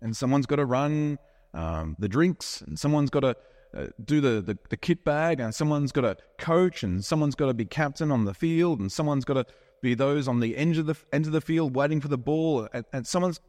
and 0.00 0.16
someone's 0.16 0.46
got 0.46 0.56
to 0.56 0.64
run 0.64 1.16
um, 1.54 1.94
the 2.00 2.08
drinks, 2.08 2.60
and 2.62 2.76
someone's 2.76 3.08
got 3.08 3.20
to 3.20 3.36
uh, 3.74 3.86
do 4.04 4.20
the, 4.20 4.40
the, 4.40 4.58
the, 4.68 4.76
kit 4.76 5.04
bag, 5.04 5.40
and 5.40 5.54
someone's 5.54 5.92
got 5.92 6.02
to 6.02 6.16
coach, 6.38 6.82
and 6.82 7.04
someone's 7.04 7.34
got 7.34 7.46
to 7.46 7.54
be 7.54 7.64
captain 7.64 8.10
on 8.10 8.24
the 8.24 8.34
field, 8.34 8.80
and 8.80 8.92
someone's 8.92 9.24
got 9.24 9.34
to 9.34 9.46
be 9.82 9.94
those 9.94 10.28
on 10.28 10.40
the 10.40 10.56
end 10.56 10.76
of 10.76 10.86
the 10.86 10.94
end 11.12 11.26
of 11.26 11.32
the 11.32 11.40
field 11.40 11.74
waiting 11.74 12.00
for 12.00 12.08
the 12.08 12.18
ball, 12.18 12.68
and, 12.72 12.84
and 12.92 13.06
someone's. 13.06 13.40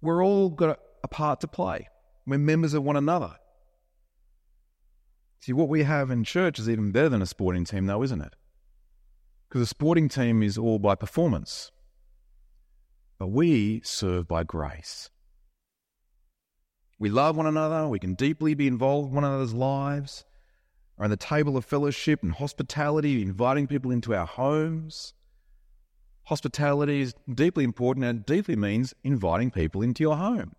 We're 0.00 0.24
all 0.24 0.50
got 0.50 0.80
a, 1.04 1.08
part 1.08 1.40
to 1.42 1.48
play. 1.48 1.88
We're 2.26 2.38
members 2.38 2.74
of 2.74 2.82
one 2.82 2.96
another. 2.96 3.36
See, 5.40 5.52
what 5.52 5.68
we 5.68 5.84
have 5.84 6.10
in 6.10 6.24
church 6.24 6.58
is 6.58 6.68
even 6.68 6.90
better 6.90 7.08
than 7.08 7.22
a 7.22 7.26
sporting 7.26 7.64
team, 7.64 7.86
though, 7.86 8.02
isn't 8.02 8.20
it? 8.20 8.34
Because 9.48 9.62
a 9.62 9.66
sporting 9.66 10.08
team 10.08 10.42
is 10.42 10.58
all 10.58 10.80
by 10.80 10.96
performance, 10.96 11.70
but 13.18 13.28
we 13.28 13.80
serve 13.84 14.26
by 14.26 14.42
grace. 14.42 15.10
We 17.02 17.10
love 17.10 17.36
one 17.36 17.48
another. 17.48 17.88
We 17.88 17.98
can 17.98 18.14
deeply 18.14 18.54
be 18.54 18.68
involved 18.68 19.08
in 19.08 19.16
one 19.16 19.24
another's 19.24 19.52
lives. 19.52 20.24
Around 20.96 21.10
the 21.10 21.16
table 21.16 21.56
of 21.56 21.64
fellowship 21.64 22.22
and 22.22 22.30
hospitality, 22.30 23.22
inviting 23.22 23.66
people 23.66 23.90
into 23.90 24.14
our 24.14 24.24
homes. 24.24 25.12
Hospitality 26.26 27.00
is 27.00 27.12
deeply 27.28 27.64
important 27.64 28.06
and 28.06 28.24
deeply 28.24 28.54
means 28.54 28.94
inviting 29.02 29.50
people 29.50 29.82
into 29.82 30.04
your 30.04 30.16
home. 30.16 30.54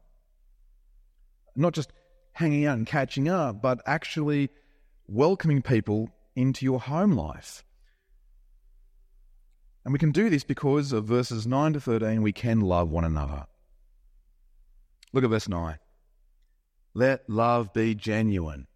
Not 1.56 1.72
just 1.72 1.94
hanging 2.34 2.66
out 2.66 2.78
and 2.78 2.86
catching 2.86 3.30
up, 3.30 3.62
but 3.62 3.82
actually 3.86 4.50
welcoming 5.08 5.62
people 5.62 6.10
into 6.36 6.66
your 6.66 6.82
home 6.82 7.14
life. 7.14 7.64
And 9.86 9.94
we 9.94 10.00
can 10.00 10.12
do 10.12 10.30
this 10.30 10.44
because 10.44 10.92
of 10.92 11.06
verses 11.06 11.48
9 11.48 11.72
to 11.72 11.80
13, 11.80 12.22
we 12.22 12.34
can 12.34 12.60
love 12.60 12.90
one 12.90 13.06
another. 13.06 13.46
Look 15.14 15.24
at 15.24 15.30
verse 15.30 15.48
9. 15.48 15.78
Let 16.96 17.28
love 17.28 17.74
be 17.74 17.96
genuine. 17.96 18.68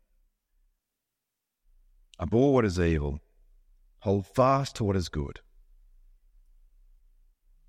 Abhor 2.19 2.53
what 2.53 2.65
is 2.65 2.79
evil. 2.79 3.19
Hold 3.99 4.25
fast 4.25 4.75
to 4.77 4.83
what 4.83 4.95
is 4.95 5.07
good. 5.07 5.39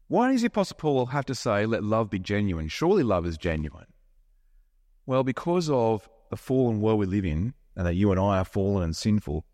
Why 0.07 0.33
does 0.33 0.41
the 0.41 0.47
Apostle 0.47 0.79
Paul 0.79 1.07
have 1.07 1.27
to 1.27 1.35
say, 1.35 1.67
let 1.67 1.85
love 1.85 2.09
be 2.09 2.19
genuine? 2.19 2.69
Surely 2.69 3.03
love 3.03 3.27
is 3.27 3.37
genuine. 3.37 3.89
Well, 5.05 5.23
because 5.23 5.69
of 5.69 6.09
the 6.31 6.37
fallen 6.39 6.81
world 6.81 6.99
we 6.99 7.05
live 7.07 7.27
in, 7.27 7.53
and 7.77 7.87
that 7.87 7.97
you 7.97 8.11
and 8.11 8.19
I 8.19 8.39
are 8.39 8.45
fallen 8.47 8.85
and 8.85 8.97
sinful, 8.97 9.45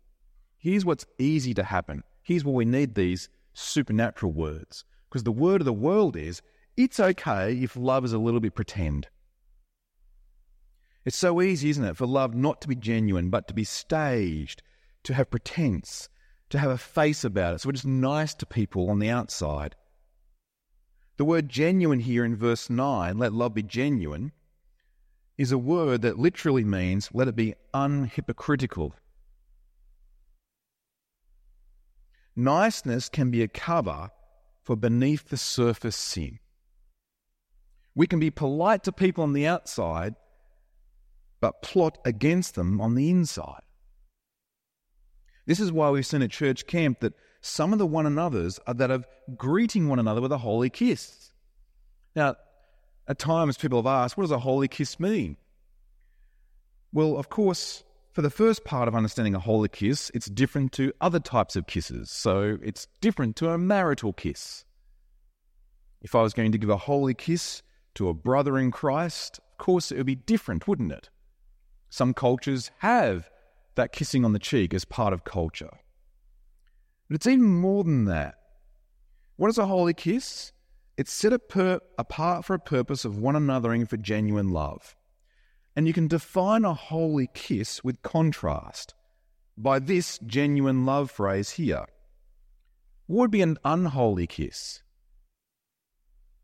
here's 0.57 0.85
what's 0.85 1.05
easy 1.19 1.53
to 1.55 1.63
happen. 1.63 2.03
Here's 2.23 2.45
where 2.45 2.55
we 2.55 2.63
need 2.63 2.95
these 2.95 3.27
supernatural 3.53 4.31
words. 4.31 4.85
Because 5.09 5.23
the 5.23 5.31
word 5.31 5.59
of 5.59 5.65
the 5.65 5.73
world 5.73 6.15
is, 6.15 6.41
it's 6.77 7.01
okay 7.01 7.53
if 7.53 7.75
love 7.75 8.05
is 8.05 8.13
a 8.13 8.17
little 8.17 8.39
bit 8.39 8.55
pretend. 8.55 9.09
It's 11.05 11.15
so 11.15 11.39
easy, 11.39 11.69
isn't 11.69 11.85
it, 11.85 11.97
for 11.97 12.07
love 12.07 12.33
not 12.33 12.61
to 12.61 12.67
be 12.67 12.75
genuine, 12.75 13.29
but 13.29 13.47
to 13.47 13.53
be 13.53 13.63
staged, 13.63 14.63
to 15.03 15.13
have 15.13 15.29
pretense, 15.29 16.09
to 16.49 16.57
have 16.57 16.71
a 16.71 16.79
face 16.79 17.23
about 17.23 17.53
it. 17.53 17.61
So 17.61 17.69
it's 17.69 17.85
nice 17.85 18.33
to 18.33 18.45
people 18.47 18.89
on 18.89 18.97
the 18.97 19.09
outside. 19.09 19.75
The 21.17 21.25
word 21.25 21.47
genuine 21.47 21.99
here 21.99 22.25
in 22.25 22.35
verse 22.35 22.69
9, 22.71 23.19
let 23.19 23.33
love 23.33 23.53
be 23.53 23.63
genuine, 23.63 24.31
is 25.37 25.51
a 25.51 25.57
word 25.59 26.01
that 26.01 26.17
literally 26.17 26.63
means 26.63 27.09
let 27.13 27.27
it 27.27 27.35
be 27.35 27.53
unhypocritical. 27.73 28.93
Niceness 32.35 33.09
can 33.09 33.29
be 33.29 33.43
a 33.43 33.47
cover 33.47 34.09
for 34.63 34.75
beneath 34.75 35.29
the 35.29 35.37
surface 35.37 35.95
sin. 35.95 36.39
We 37.93 38.07
can 38.07 38.19
be 38.19 38.31
polite 38.31 38.83
to 38.83 38.91
people 38.91 39.23
on 39.23 39.33
the 39.33 39.47
outside 39.47 40.15
but 41.39 41.61
plot 41.61 41.97
against 42.05 42.55
them 42.55 42.79
on 42.81 42.95
the 42.95 43.09
inside. 43.09 43.61
This 45.45 45.59
is 45.59 45.71
why 45.71 45.89
we've 45.89 46.05
seen 46.05 46.21
at 46.21 46.31
church 46.31 46.65
camp 46.65 46.99
that 47.01 47.13
some 47.41 47.71
of 47.73 47.79
the 47.79 47.85
one 47.85 48.05
another's 48.05 48.59
are 48.65 48.73
that 48.73 48.89
of 48.89 49.05
greeting 49.35 49.87
one 49.87 49.99
another 49.99 50.21
with 50.21 50.31
a 50.31 50.39
holy 50.39 50.69
kiss. 50.69 51.31
Now, 52.15 52.35
at 53.07 53.19
times 53.19 53.57
people 53.57 53.79
have 53.79 53.85
asked, 53.85 54.17
what 54.17 54.23
does 54.23 54.31
a 54.31 54.39
holy 54.39 54.67
kiss 54.67 54.99
mean? 54.99 55.37
Well, 56.91 57.17
of 57.17 57.29
course, 57.29 57.83
for 58.13 58.21
the 58.21 58.29
first 58.29 58.63
part 58.63 58.87
of 58.87 58.95
understanding 58.95 59.35
a 59.35 59.39
holy 59.39 59.69
kiss, 59.69 60.09
it's 60.13 60.27
different 60.27 60.71
to 60.73 60.93
other 61.01 61.19
types 61.19 61.55
of 61.55 61.67
kisses. 61.67 62.09
So 62.09 62.57
it's 62.63 62.87
different 63.01 63.35
to 63.35 63.49
a 63.49 63.57
marital 63.57 64.13
kiss. 64.13 64.65
If 66.01 66.15
I 66.15 66.21
was 66.21 66.33
going 66.33 66.53
to 66.53 66.57
give 66.57 66.69
a 66.69 66.77
holy 66.77 67.13
kiss 67.13 67.61
to 67.95 68.09
a 68.09 68.13
brother 68.13 68.57
in 68.57 68.71
Christ, 68.71 69.39
of 69.51 69.57
course 69.57 69.91
it 69.91 69.97
would 69.97 70.05
be 70.05 70.15
different, 70.15 70.67
wouldn't 70.67 70.91
it? 70.91 71.09
Some 71.95 72.13
cultures 72.13 72.71
have 72.79 73.29
that 73.75 73.93
kissing 73.93 74.25
on 74.25 74.33
the 74.33 74.37
cheek 74.37 74.73
as 74.73 74.83
part 74.83 75.13
of 75.13 75.23
culture. 75.23 75.79
But 77.07 77.15
it's 77.15 77.25
even 77.25 77.45
more 77.45 77.85
than 77.85 78.03
that. 78.03 78.35
What 79.37 79.47
is 79.47 79.57
a 79.57 79.65
holy 79.65 79.93
kiss? 79.93 80.51
It's 80.97 81.13
set 81.13 81.31
apart 81.31 82.43
for 82.43 82.53
a 82.53 82.59
purpose 82.59 83.05
of 83.05 83.17
one 83.17 83.35
anothering 83.35 83.87
for 83.87 83.95
genuine 83.95 84.49
love. 84.49 84.93
And 85.73 85.87
you 85.87 85.93
can 85.93 86.09
define 86.09 86.65
a 86.65 86.73
holy 86.73 87.29
kiss 87.33 87.81
with 87.81 88.01
contrast 88.01 88.93
by 89.57 89.79
this 89.79 90.19
genuine 90.25 90.85
love 90.85 91.09
phrase 91.09 91.51
here. 91.51 91.85
What 93.07 93.21
would 93.21 93.31
be 93.31 93.41
an 93.41 93.57
unholy 93.63 94.27
kiss? 94.27 94.81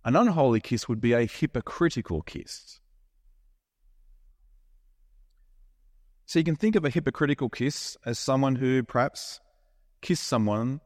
An 0.06 0.16
unholy 0.16 0.62
kiss 0.62 0.88
would 0.88 1.02
be 1.02 1.12
a 1.12 1.26
hypocritical 1.26 2.22
kiss. 2.22 2.80
So 6.26 6.40
you 6.40 6.46
can 6.46 6.56
think 6.56 6.76
of 6.76 6.86
a 6.86 6.90
hypocritical 6.90 7.50
kiss 7.50 7.98
as 8.06 8.18
someone 8.18 8.56
who 8.56 8.84
perhaps 8.84 9.40
kissed 10.02 10.24
someone 10.24 10.82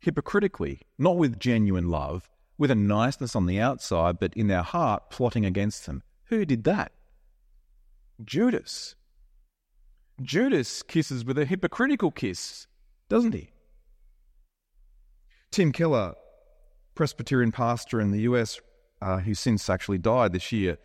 hypocritically, 0.00 0.80
not 0.98 1.16
with 1.16 1.38
genuine 1.38 1.88
love, 1.88 2.28
with 2.58 2.70
a 2.70 2.74
niceness 2.74 3.34
on 3.34 3.46
the 3.46 3.60
outside, 3.60 4.18
but 4.18 4.34
in 4.34 4.48
their 4.48 4.62
heart 4.62 5.10
plotting 5.10 5.44
against 5.44 5.86
them. 5.86 6.02
Who 6.26 6.44
did 6.44 6.64
that? 6.64 6.92
Judas. 8.24 8.94
Judas 10.22 10.82
kisses 10.82 11.24
with 11.24 11.38
a 11.38 11.44
hypocritical 11.44 12.10
kiss, 12.10 12.66
doesn't 13.08 13.32
he? 13.34 13.50
Tim 15.50 15.72
Keller, 15.72 16.14
Presbyterian 16.94 17.52
pastor 17.52 18.00
in 18.00 18.10
the 18.10 18.20
US, 18.22 18.60
uh, 19.00 19.18
who 19.18 19.34
since 19.34 19.68
actually 19.68 19.98
died 19.98 20.32
this 20.32 20.52
year, 20.52 20.78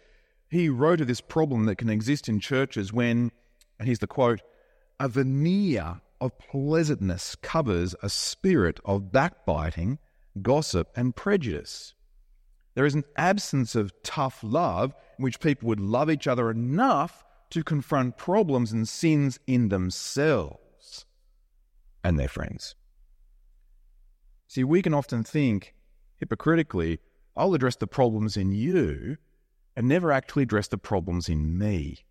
he 0.50 0.70
wrote 0.70 1.02
of 1.02 1.08
this 1.08 1.22
problem 1.22 1.66
that 1.66 1.78
can 1.78 1.90
exist 1.90 2.28
in 2.28 2.40
churches 2.40 2.92
when, 2.92 3.32
and 3.80 3.88
here's 3.88 4.00
the 4.00 4.08
quote, 4.08 4.42
a 5.00 5.08
veneer 5.08 6.02
of 6.20 6.38
pleasantness 6.38 7.36
covers 7.42 7.96
a 8.04 8.10
spirit 8.10 8.80
of 8.84 9.12
backbiting, 9.12 9.98
gossip, 10.42 10.90
and 10.96 11.16
prejudice. 11.16 11.94
There 12.76 12.86
is 12.86 12.96
an 12.96 13.06
absence 13.16 13.76
of 13.76 13.94
tough 14.04 14.40
love 14.44 14.94
in 15.18 15.24
which 15.24 15.40
people 15.40 15.70
would 15.70 15.80
love 15.80 16.10
each 16.10 16.28
other 16.28 16.52
enough 16.52 17.24
to 17.52 17.64
confront 17.64 18.18
problems 18.18 18.72
and 18.72 18.88
sins 18.88 19.40
in 19.48 19.70
themselves 19.70 21.06
and 22.04 22.20
their 22.20 22.28
friends. 22.28 22.76
See, 24.48 24.64
we 24.64 24.82
can 24.82 24.94
often 24.94 25.24
think 25.24 25.74
hypocritically, 26.18 27.00
I'll 27.36 27.54
address 27.54 27.78
the 27.78 27.88
problems 27.88 28.36
in 28.36 28.52
you 28.52 29.18
and 29.76 29.88
never 29.88 30.12
actually 30.12 30.44
address 30.44 30.68
the 30.68 30.78
problems 30.78 31.30
in 31.30 31.58
me. 31.58 32.04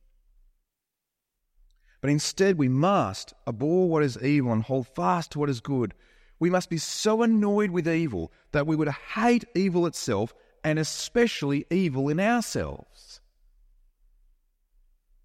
But 2.00 2.11
instead, 2.11 2.58
we 2.58 2.68
must 2.68 3.34
abhor 3.46 3.88
what 3.88 4.04
is 4.04 4.22
evil 4.22 4.52
and 4.52 4.62
hold 4.62 4.87
fast 4.87 5.32
to 5.32 5.38
what 5.38 5.50
is 5.50 5.61
good. 5.61 5.94
We 6.38 6.50
must 6.50 6.70
be 6.70 6.78
so 6.78 7.22
annoyed 7.22 7.70
with 7.70 7.88
evil 7.88 8.32
that 8.52 8.66
we 8.66 8.76
would 8.76 8.88
hate 8.88 9.44
evil 9.54 9.87
itself 9.87 10.32
and 10.62 10.78
especially 10.78 11.66
evil 11.70 12.08
in 12.08 12.20
ourselves. 12.20 13.20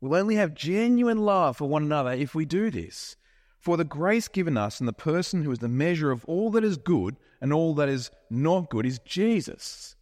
We'll 0.02 0.16
only 0.16 0.36
have 0.36 0.54
genuine 0.54 1.20
love 1.20 1.58
for 1.58 1.70
one 1.70 1.84
another 1.84 2.12
if 2.12 2.36
we 2.36 2.46
do 2.46 2.72
this. 2.72 3.16
For 3.60 3.78
the 3.78 3.86
grace 3.86 4.28
given 4.28 4.58
us 4.58 4.82
in 4.82 4.86
the 4.86 4.92
person 4.92 5.44
who 5.44 5.52
is 5.52 5.60
the 5.60 5.70
measure 5.70 6.12
of 6.12 6.26
all 6.26 6.52
that 6.52 6.64
is 6.66 6.76
good 6.76 7.16
and 7.40 7.54
all 7.54 7.74
that 7.76 7.88
is 7.88 8.12
not 8.30 8.70
good 8.70 8.86
is 8.86 9.00
Jesus. 9.00 9.96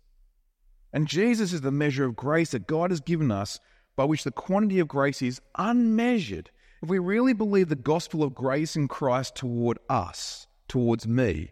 And 0.93 1.07
Jesus 1.07 1.53
is 1.53 1.61
the 1.61 1.71
measure 1.71 2.05
of 2.05 2.15
grace 2.15 2.51
that 2.51 2.65
God 2.65 2.89
has 2.89 2.99
given 2.99 3.31
us, 3.31 3.59
by 3.95 4.05
which 4.05 4.23
the 4.23 4.31
quantity 4.31 4.79
of 4.79 4.87
grace 4.87 5.21
is 5.21 5.41
unmeasured. 5.57 6.49
If 6.81 6.89
we 6.89 6.97
really 6.97 7.33
believe 7.33 7.69
the 7.69 7.75
gospel 7.75 8.23
of 8.23 8.33
grace 8.33 8.75
in 8.75 8.87
Christ 8.87 9.35
toward 9.35 9.77
us, 9.87 10.47
towards 10.67 11.07
me, 11.07 11.51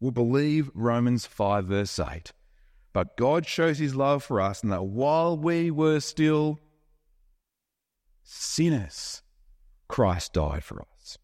we'll 0.00 0.10
believe 0.10 0.70
Romans 0.74 1.24
5, 1.24 1.64
verse 1.64 1.98
8. 1.98 2.32
But 2.92 3.16
God 3.16 3.46
shows 3.46 3.78
his 3.78 3.94
love 3.94 4.22
for 4.22 4.40
us, 4.40 4.62
and 4.62 4.70
that 4.70 4.84
while 4.84 5.36
we 5.36 5.70
were 5.70 6.00
still 6.00 6.58
sinners, 8.22 9.22
Christ 9.88 10.34
died 10.34 10.62
for 10.62 10.82
us. 10.82 11.16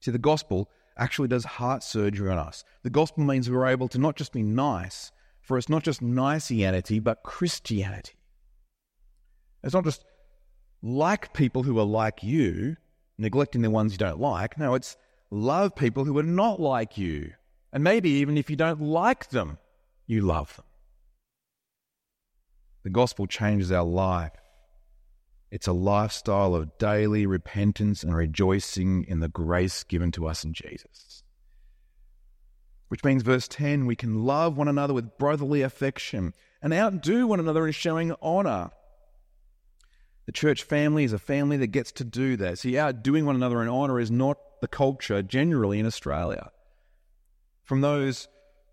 See, 0.00 0.10
the 0.10 0.18
gospel 0.18 0.70
actually 0.96 1.28
does 1.28 1.44
heart 1.44 1.82
surgery 1.82 2.30
on 2.30 2.38
us. 2.38 2.64
The 2.82 2.90
gospel 2.90 3.24
means 3.24 3.50
we're 3.50 3.66
able 3.66 3.88
to 3.88 3.98
not 3.98 4.16
just 4.16 4.32
be 4.32 4.42
nice, 4.42 5.12
for 5.42 5.58
it's 5.58 5.68
not 5.68 5.82
just 5.82 6.02
niceianity, 6.02 7.02
but 7.02 7.22
Christianity. 7.22 8.14
It's 9.62 9.74
not 9.74 9.84
just 9.84 10.04
like 10.82 11.32
people 11.32 11.62
who 11.62 11.78
are 11.78 11.84
like 11.84 12.22
you, 12.22 12.76
neglecting 13.18 13.62
the 13.62 13.70
ones 13.70 13.92
you 13.92 13.98
don't 13.98 14.20
like. 14.20 14.58
No, 14.58 14.74
it's 14.74 14.96
love 15.30 15.74
people 15.74 16.04
who 16.04 16.18
are 16.18 16.24
not 16.24 16.60
like 16.60 16.96
you. 16.96 17.32
And 17.72 17.84
maybe 17.84 18.10
even 18.10 18.36
if 18.36 18.50
you 18.50 18.56
don't 18.56 18.80
like 18.80 19.30
them, 19.30 19.58
you 20.06 20.22
love 20.22 20.56
them. 20.56 20.64
The 22.82 22.90
gospel 22.90 23.26
changes 23.26 23.70
our 23.70 23.84
life. 23.84 24.32
It's 25.50 25.66
a 25.66 25.72
lifestyle 25.72 26.54
of 26.54 26.78
daily 26.78 27.26
repentance 27.26 28.02
and 28.02 28.14
rejoicing 28.14 29.04
in 29.04 29.20
the 29.20 29.28
grace 29.28 29.82
given 29.84 30.12
to 30.12 30.26
us 30.26 30.44
in 30.44 30.54
Jesus. 30.54 31.22
Which 32.88 33.04
means, 33.04 33.22
verse 33.22 33.46
10, 33.46 33.86
we 33.86 33.96
can 33.96 34.24
love 34.24 34.56
one 34.56 34.68
another 34.68 34.94
with 34.94 35.18
brotherly 35.18 35.62
affection 35.62 36.34
and 36.62 36.72
outdo 36.72 37.26
one 37.26 37.38
another 37.38 37.66
in 37.66 37.72
showing 37.72 38.14
honor. 38.22 38.70
The 40.30 40.34
church 40.34 40.62
family 40.62 41.02
is 41.02 41.12
a 41.12 41.18
family 41.18 41.56
that 41.56 41.72
gets 41.72 41.90
to 41.90 42.04
do 42.04 42.36
that. 42.36 42.60
See, 42.60 42.78
outdoing 42.78 43.26
one 43.26 43.34
another 43.34 43.60
in 43.62 43.68
honor 43.68 43.98
is 43.98 44.12
not 44.12 44.38
the 44.60 44.68
culture 44.68 45.22
generally 45.22 45.80
in 45.80 45.86
Australia. 45.86 46.52
From 47.64 47.80
those 47.80 48.28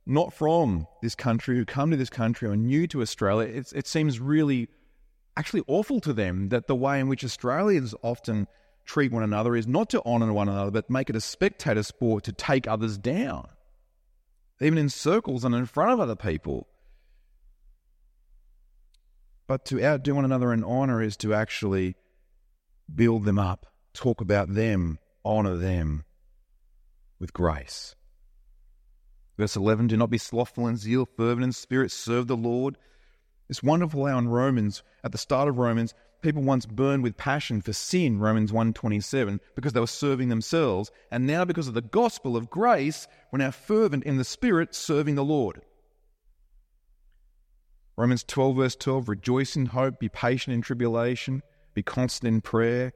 not 0.05 0.33
from 0.33 0.85
this 1.01 1.15
country 1.15 1.57
who 1.57 1.65
come 1.65 1.89
to 1.89 1.97
this 1.97 2.11
country 2.11 2.47
or 2.47 2.55
new 2.55 2.85
to 2.89 3.01
Australia, 3.01 3.47
it 3.73 3.87
seems 3.87 4.19
really 4.19 4.67
actually 5.35 5.63
awful 5.65 5.99
to 6.01 6.13
them 6.13 6.49
that 6.49 6.67
the 6.67 6.75
way 6.75 6.99
in 6.99 7.07
which 7.07 7.25
Australians 7.25 7.95
often 8.03 8.45
treat 8.85 9.11
one 9.11 9.23
another 9.23 9.55
is 9.55 9.65
not 9.65 9.89
to 9.89 10.05
honour 10.05 10.31
one 10.31 10.49
another, 10.49 10.69
but 10.69 10.91
make 10.91 11.09
it 11.09 11.15
a 11.15 11.19
spectator 11.19 11.81
sport 11.81 12.23
to 12.25 12.31
take 12.31 12.67
others 12.67 12.99
down, 12.99 13.47
even 14.61 14.77
in 14.77 14.89
circles 14.89 15.43
and 15.43 15.55
in 15.55 15.65
front 15.65 15.89
of 15.89 15.99
other 15.99 16.15
people. 16.15 16.67
But 19.47 19.63
to 19.65 19.83
outdo 19.83 20.15
one 20.15 20.25
another 20.25 20.51
in 20.51 20.63
honour 20.63 21.01
is 21.01 21.15
to 21.17 21.33
actually 21.33 21.95
build 22.93 23.23
them 23.23 23.39
up, 23.39 23.65
talk 23.93 24.21
about 24.21 24.53
them, 24.53 24.99
honour 25.25 25.55
them 25.55 26.03
with 27.19 27.33
grace. 27.33 27.95
Verse 29.37 29.55
11 29.55 29.87
Do 29.87 29.97
not 29.97 30.09
be 30.09 30.17
slothful 30.17 30.67
in 30.67 30.75
zeal, 30.75 31.05
fervent 31.05 31.45
in 31.45 31.51
spirit, 31.53 31.91
serve 31.91 32.27
the 32.27 32.35
Lord. 32.35 32.77
It's 33.49 33.63
wonderful 33.63 34.05
how 34.05 34.17
in 34.17 34.27
Romans, 34.27 34.83
at 35.03 35.13
the 35.13 35.17
start 35.17 35.47
of 35.47 35.57
Romans, 35.57 35.93
people 36.21 36.41
once 36.41 36.65
burned 36.65 37.03
with 37.03 37.15
passion 37.15 37.61
for 37.61 37.71
sin, 37.71 38.19
Romans 38.19 38.51
1.27, 38.51 39.39
because 39.55 39.71
they 39.71 39.79
were 39.79 39.87
serving 39.87 40.27
themselves. 40.27 40.91
And 41.11 41.25
now 41.25 41.45
because 41.45 41.69
of 41.69 41.73
the 41.73 41.81
gospel 41.81 42.35
of 42.35 42.49
grace, 42.49 43.07
we're 43.31 43.39
now 43.39 43.51
fervent 43.51 44.03
in 44.03 44.17
the 44.17 44.25
spirit, 44.25 44.75
serving 44.75 45.15
the 45.15 45.23
Lord. 45.23 45.61
Romans 47.97 48.23
12, 48.23 48.55
verse 48.55 48.75
12, 48.75 49.09
rejoice 49.09 49.55
in 49.55 49.65
hope, 49.65 49.99
be 49.99 50.07
patient 50.07 50.53
in 50.53 50.61
tribulation, 50.61 51.41
be 51.73 51.81
constant 51.81 52.27
in 52.27 52.41
prayer. 52.41 52.93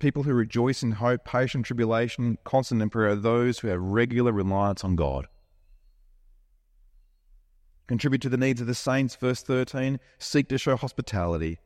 People 0.00 0.24
who 0.24 0.34
rejoice 0.34 0.82
in 0.82 0.90
hope, 0.90 1.24
patient 1.24 1.64
tribulation, 1.64 2.36
constant 2.42 2.82
in 2.82 2.90
prayer 2.90 3.10
are 3.10 3.14
those 3.14 3.60
who 3.60 3.68
have 3.68 3.80
regular 3.80 4.32
reliance 4.32 4.82
on 4.82 4.96
God. 4.96 5.28
Contribute 7.86 8.22
to 8.22 8.28
the 8.28 8.36
needs 8.36 8.60
of 8.60 8.66
the 8.66 8.74
saints, 8.74 9.14
verse 9.14 9.42
13. 9.42 10.00
Seek 10.18 10.48
to 10.48 10.58
show 10.58 10.74
hospitality. 10.74 11.60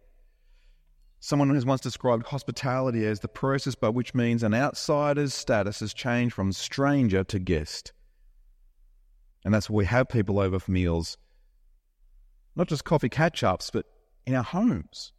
Someone 1.20 1.54
has 1.54 1.64
once 1.64 1.80
described 1.80 2.26
hospitality 2.26 3.06
as 3.06 3.20
the 3.20 3.28
process 3.28 3.74
by 3.74 3.88
which 3.88 4.14
means 4.14 4.42
an 4.42 4.52
outsider's 4.52 5.32
status 5.32 5.80
is 5.80 5.94
changed 5.94 6.34
from 6.34 6.52
stranger 6.52 7.24
to 7.24 7.38
guest. 7.38 7.92
And 9.44 9.54
that's 9.54 9.70
why 9.70 9.78
we 9.78 9.84
have 9.86 10.08
people 10.10 10.38
over 10.38 10.58
for 10.58 10.70
meals, 10.70 11.16
not 12.56 12.68
just 12.68 12.84
coffee 12.84 13.08
catch 13.08 13.44
ups, 13.44 13.70
but 13.70 13.86
in 14.26 14.34
our 14.34 14.42
homes. 14.42 15.12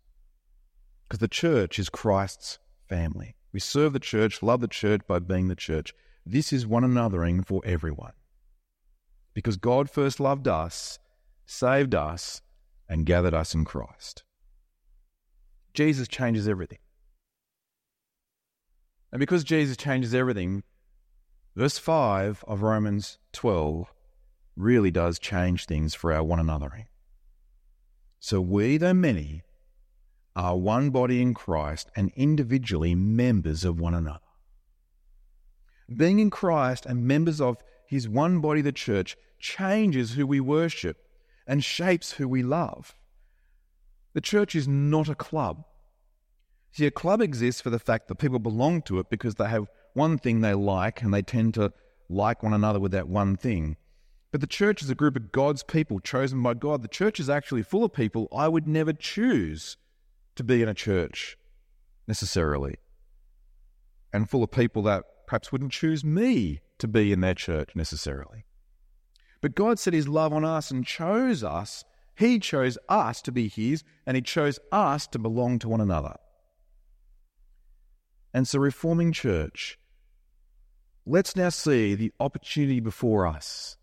Because 1.08 1.20
the 1.20 1.28
church 1.28 1.80
is 1.80 1.88
Christ's 1.88 2.60
family. 2.90 3.36
We 3.54 3.60
serve 3.60 3.94
the 3.94 4.00
church, 4.00 4.44
love 4.44 4.60
the 4.60 4.68
church 4.68 5.02
by 5.08 5.20
being 5.20 5.48
the 5.48 5.56
church. 5.56 5.94
This 6.26 6.52
is 6.52 6.68
one 6.68 6.84
anothering 6.84 7.46
for 7.46 7.62
everyone 7.64 8.12
because 9.38 9.56
God 9.56 9.88
first 9.88 10.20
loved 10.20 10.48
us, 10.48 10.98
saved 11.46 11.94
us, 11.94 12.42
and 12.90 13.06
gathered 13.06 13.36
us 13.36 13.54
in 13.54 13.66
Christ. 13.66 14.24
Jesus 15.76 16.08
changes 16.08 16.48
everything. 16.48 16.80
And 19.12 19.20
because 19.20 19.44
Jesus 19.44 19.78
changes 19.78 20.16
everything, 20.16 20.64
verse 21.56 21.78
5 21.78 22.46
of 22.48 22.64
Romans 22.64 23.20
12 23.34 23.94
really 24.56 24.90
does 24.90 25.20
change 25.20 25.68
things 25.68 25.94
for 25.94 26.12
our 26.12 26.24
one 26.24 26.40
anothering. 26.40 26.86
So 28.20 28.42
we, 28.42 28.78
though 28.78 28.94
many, 28.94 29.44
are 30.36 30.58
one 30.58 30.92
body 30.92 31.22
in 31.22 31.34
Christ 31.34 31.90
and 31.96 32.12
individually 32.16 32.94
members 32.96 33.64
of 33.64 33.80
one 33.80 33.94
another. 33.94 34.20
Being 35.96 36.20
in 36.20 36.30
Christ 36.30 36.86
and 36.86 37.08
members 37.08 37.40
of 37.40 37.58
his 37.88 38.08
one 38.08 38.40
body, 38.40 38.62
the 38.62 38.72
church, 38.72 39.18
changes 39.40 40.14
who 40.14 40.28
we 40.28 40.40
worship 40.40 40.98
and 41.48 41.64
shapes 41.64 42.14
who 42.14 42.28
we 42.28 42.44
love. 42.44 42.94
The 44.14 44.22
church 44.22 44.56
is 44.56 44.68
not 44.68 45.10
a 45.10 45.16
club. 45.16 45.64
See, 46.72 46.86
a 46.86 46.92
club 46.92 47.22
exists 47.22 47.62
for 47.62 47.70
the 47.70 47.80
fact 47.80 48.08
that 48.08 48.16
people 48.16 48.40
belong 48.40 48.82
to 48.84 49.00
it 49.00 49.10
because 49.10 49.36
they 49.36 49.48
have 49.48 49.68
one 49.94 50.18
thing 50.18 50.42
they 50.42 50.54
like 50.54 51.02
and 51.02 51.14
they 51.14 51.22
tend 51.22 51.54
to 51.56 51.74
like 52.10 52.44
one 52.44 52.54
another 52.54 52.80
with 52.80 52.92
that 52.92 53.08
one 53.08 53.38
thing. 53.38 53.78
But 54.32 54.42
the 54.42 54.48
church 54.48 54.82
is 54.82 54.90
a 54.90 54.96
group 54.96 55.16
of 55.16 55.32
God's 55.32 55.64
people 55.64 56.00
chosen 56.00 56.42
by 56.44 56.54
God. 56.54 56.82
The 56.82 56.88
church 56.88 57.20
is 57.20 57.30
actually 57.30 57.64
full 57.64 57.84
of 57.84 57.94
people 57.94 58.28
I 58.36 58.48
would 58.48 58.68
never 58.68 58.94
choose 58.94 59.78
to 60.36 60.44
be 60.44 60.62
in 60.62 60.70
a 60.70 60.74
church 60.74 61.38
necessarily, 62.08 62.76
and 64.14 64.30
full 64.30 64.44
of 64.44 64.52
people 64.52 64.82
that 64.84 65.04
perhaps 65.28 65.52
wouldn't 65.52 65.72
choose 65.72 66.04
me 66.04 66.62
to 66.78 66.88
be 66.88 67.12
in 67.12 67.22
their 67.22 67.34
church 67.34 67.76
necessarily. 67.76 68.46
But 69.42 69.56
God 69.56 69.80
set 69.80 69.94
his 69.94 70.08
love 70.08 70.34
on 70.34 70.44
us 70.44 70.72
and 70.72 70.86
chose 70.86 71.44
us. 71.44 71.84
He 72.16 72.40
chose 72.40 72.78
us 72.90 73.22
to 73.24 73.32
be 73.32 73.48
his, 73.48 73.84
and 74.06 74.16
he 74.16 74.22
chose 74.22 74.60
us 74.72 75.08
to 75.08 75.20
belong 75.20 75.60
to 75.60 75.70
one 75.70 75.82
another. 75.82 76.16
And 78.34 78.48
so, 78.48 78.60
Reforming 78.60 79.14
Church 79.14 79.80
let's 81.06 81.36
now 81.36 81.50
see 81.50 81.96
the 81.96 82.12
opportunity 82.20 82.82
before 82.82 83.26
us 83.26 83.77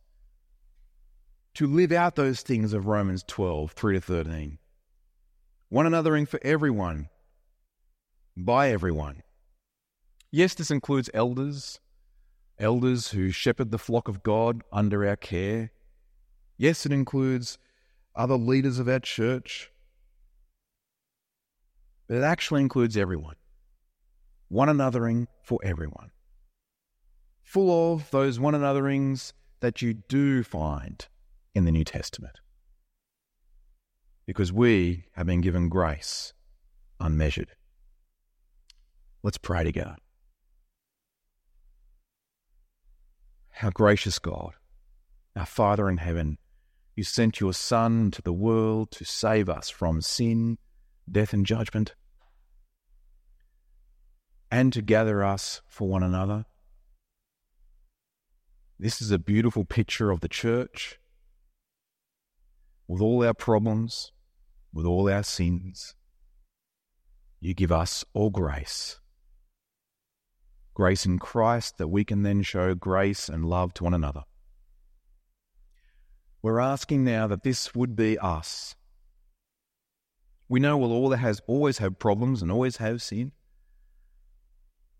to 1.55 1.69
live 1.69 1.93
out 1.93 2.17
those 2.17 2.43
things 2.43 2.73
of 2.73 2.87
Romans 2.87 3.23
12, 3.29 3.73
3 3.73 3.95
to 3.95 4.01
13. 4.01 4.59
One 5.69 5.87
anothering 5.87 6.29
for 6.29 6.41
everyone, 6.43 7.09
by 8.37 8.71
everyone. 8.71 9.23
Yes, 10.33 10.55
this 10.55 10.73
includes 10.73 11.09
elders, 11.15 11.79
elders 12.59 13.09
who 13.09 13.31
shepherd 13.31 13.71
the 13.71 13.79
flock 13.79 14.09
of 14.09 14.25
God 14.25 14.63
under 14.73 15.07
our 15.07 15.17
care. 15.17 15.71
Yes, 16.57 16.87
it 16.87 16.93
includes 16.93 17.57
other 18.17 18.37
leaders 18.37 18.81
of 18.81 18.89
our 18.89 18.99
church. 18.99 19.71
But 22.09 22.17
it 22.17 22.23
actually 22.23 22.63
includes 22.63 22.97
everyone. 22.97 23.37
One 24.49 24.69
anothering 24.69 25.29
for 25.43 25.61
everyone. 25.63 26.11
Full 27.45 27.95
of 27.95 28.11
those 28.11 28.41
one 28.41 28.55
anotherings 28.55 29.33
that 29.61 29.83
you 29.83 29.95
do 29.95 30.43
find 30.43 31.07
in 31.55 31.65
the 31.65 31.73
New 31.73 31.85
Testament. 31.85 32.41
Because 34.27 34.53
we 34.53 35.05
have 35.13 35.27
been 35.27 35.41
given 35.41 35.69
grace 35.69 36.33
unmeasured. 36.99 37.51
Let's 39.23 39.39
pray 39.39 39.65
together. 39.65 39.97
Our 43.63 43.71
gracious 43.71 44.19
God, 44.19 44.55
our 45.37 45.47
Father 45.47 45.89
in 45.89 45.99
heaven, 45.99 46.39
you 46.97 47.05
sent 47.05 47.41
your 47.41 47.53
Son 47.53 48.11
to 48.13 48.23
the 48.23 48.33
world 48.33 48.91
to 48.93 49.05
save 49.05 49.49
us 49.49 49.71
from 49.71 50.01
sin, 50.01 50.59
death, 51.11 51.33
and 51.33 51.47
judgment, 51.47 51.95
and 54.51 54.73
to 54.73 54.83
gather 54.83 55.25
us 55.25 55.61
for 55.67 55.89
one 55.89 56.03
another. 56.03 56.47
This 58.79 59.01
is 59.01 59.11
a 59.11 59.19
beautiful 59.19 59.65
picture 59.65 60.11
of 60.11 60.21
the 60.21 60.29
church 60.29 60.99
with 62.87 63.01
all 63.01 63.25
our 63.25 63.35
problems, 63.35 64.13
with 64.73 64.87
all 64.87 65.11
our 65.11 65.23
sins. 65.23 65.95
You 67.41 67.55
give 67.55 67.73
us 67.73 68.05
all 68.15 68.31
grace 68.31 69.01
grace 70.75 71.07
in 71.07 71.19
Christ 71.19 71.79
that 71.79 71.89
we 71.89 72.05
can 72.05 72.23
then 72.23 72.43
show 72.43 72.75
grace 72.75 73.29
and 73.29 73.45
love 73.45 73.73
to 73.75 73.85
one 73.85 73.95
another. 73.95 74.25
We're 76.43 76.61
asking 76.61 77.05
now 77.05 77.27
that 77.29 77.43
this 77.43 77.75
would 77.75 77.97
be 77.97 78.19
us. 78.19 78.75
We 80.49 80.61
know 80.61 80.77
we'll 80.77 80.93
all 80.93 81.11
has, 81.13 81.41
always 81.47 81.79
have 81.79 81.99
problems 81.99 82.43
and 82.43 82.53
always 82.53 82.77
have 82.77 83.01
sin. 83.01 83.33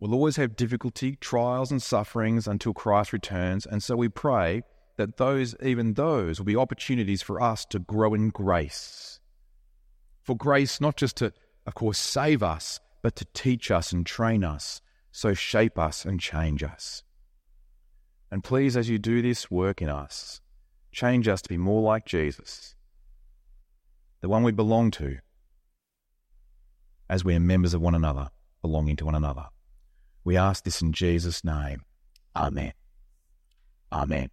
We'll 0.01 0.15
always 0.15 0.37
have 0.37 0.57
difficulty, 0.57 1.17
trials, 1.17 1.71
and 1.71 1.83
sufferings 1.83 2.47
until 2.47 2.73
Christ 2.73 3.13
returns. 3.13 3.67
And 3.67 3.83
so 3.83 3.97
we 3.97 4.09
pray 4.09 4.63
that 4.97 5.17
those, 5.17 5.55
even 5.63 5.95
those, 5.95 6.39
will 6.39 6.47
be 6.47 6.57
opportunities 6.57 7.23
for 7.23 7.43
us 7.43 7.65
to 7.67 7.79
grow 7.79 8.15
in 8.15 8.31
grace. 8.31 9.21
For 10.23 10.37
grace, 10.37 10.81
not 10.81 10.97
just 10.97 11.17
to, 11.17 11.33
of 11.67 11.75
course, 11.75 11.99
save 11.99 12.43
us, 12.43 12.81
but 13.03 13.17
to 13.17 13.27
teach 13.35 13.71
us 13.71 13.93
and 13.93 14.07
train 14.07 14.45
us 14.45 14.81
so 15.15 15.33
shape 15.33 15.79
us 15.79 16.05
and 16.05 16.21
change 16.21 16.65
us. 16.65 17.05
And 18.33 18.43
please, 18.43 18.77
as 18.77 18.89
you 18.89 18.99
do 18.99 19.23
this 19.23 19.49
work 19.49 19.81
in 19.81 19.89
us, 19.89 20.41
change 20.91 21.29
us 21.29 21.41
to 21.43 21.49
be 21.49 21.57
more 21.57 21.83
like 21.83 22.05
Jesus, 22.05 22.75
the 24.23 24.29
one 24.29 24.43
we 24.43 24.51
belong 24.51 24.91
to, 24.93 25.19
as 27.09 27.25
we 27.25 27.37
are 27.37 27.41
members 27.41 27.75
of 27.75 27.81
one 27.81 27.95
another, 27.95 28.31
belonging 28.61 28.97
to 28.97 29.05
one 29.05 29.15
another. 29.15 29.47
We 30.25 30.37
ask 30.37 30.65
this 30.65 30.83
in 30.83 30.93
Jesus' 30.93 31.45
name. 31.45 31.83
Amen. 32.35 32.73
Amen. 33.93 34.31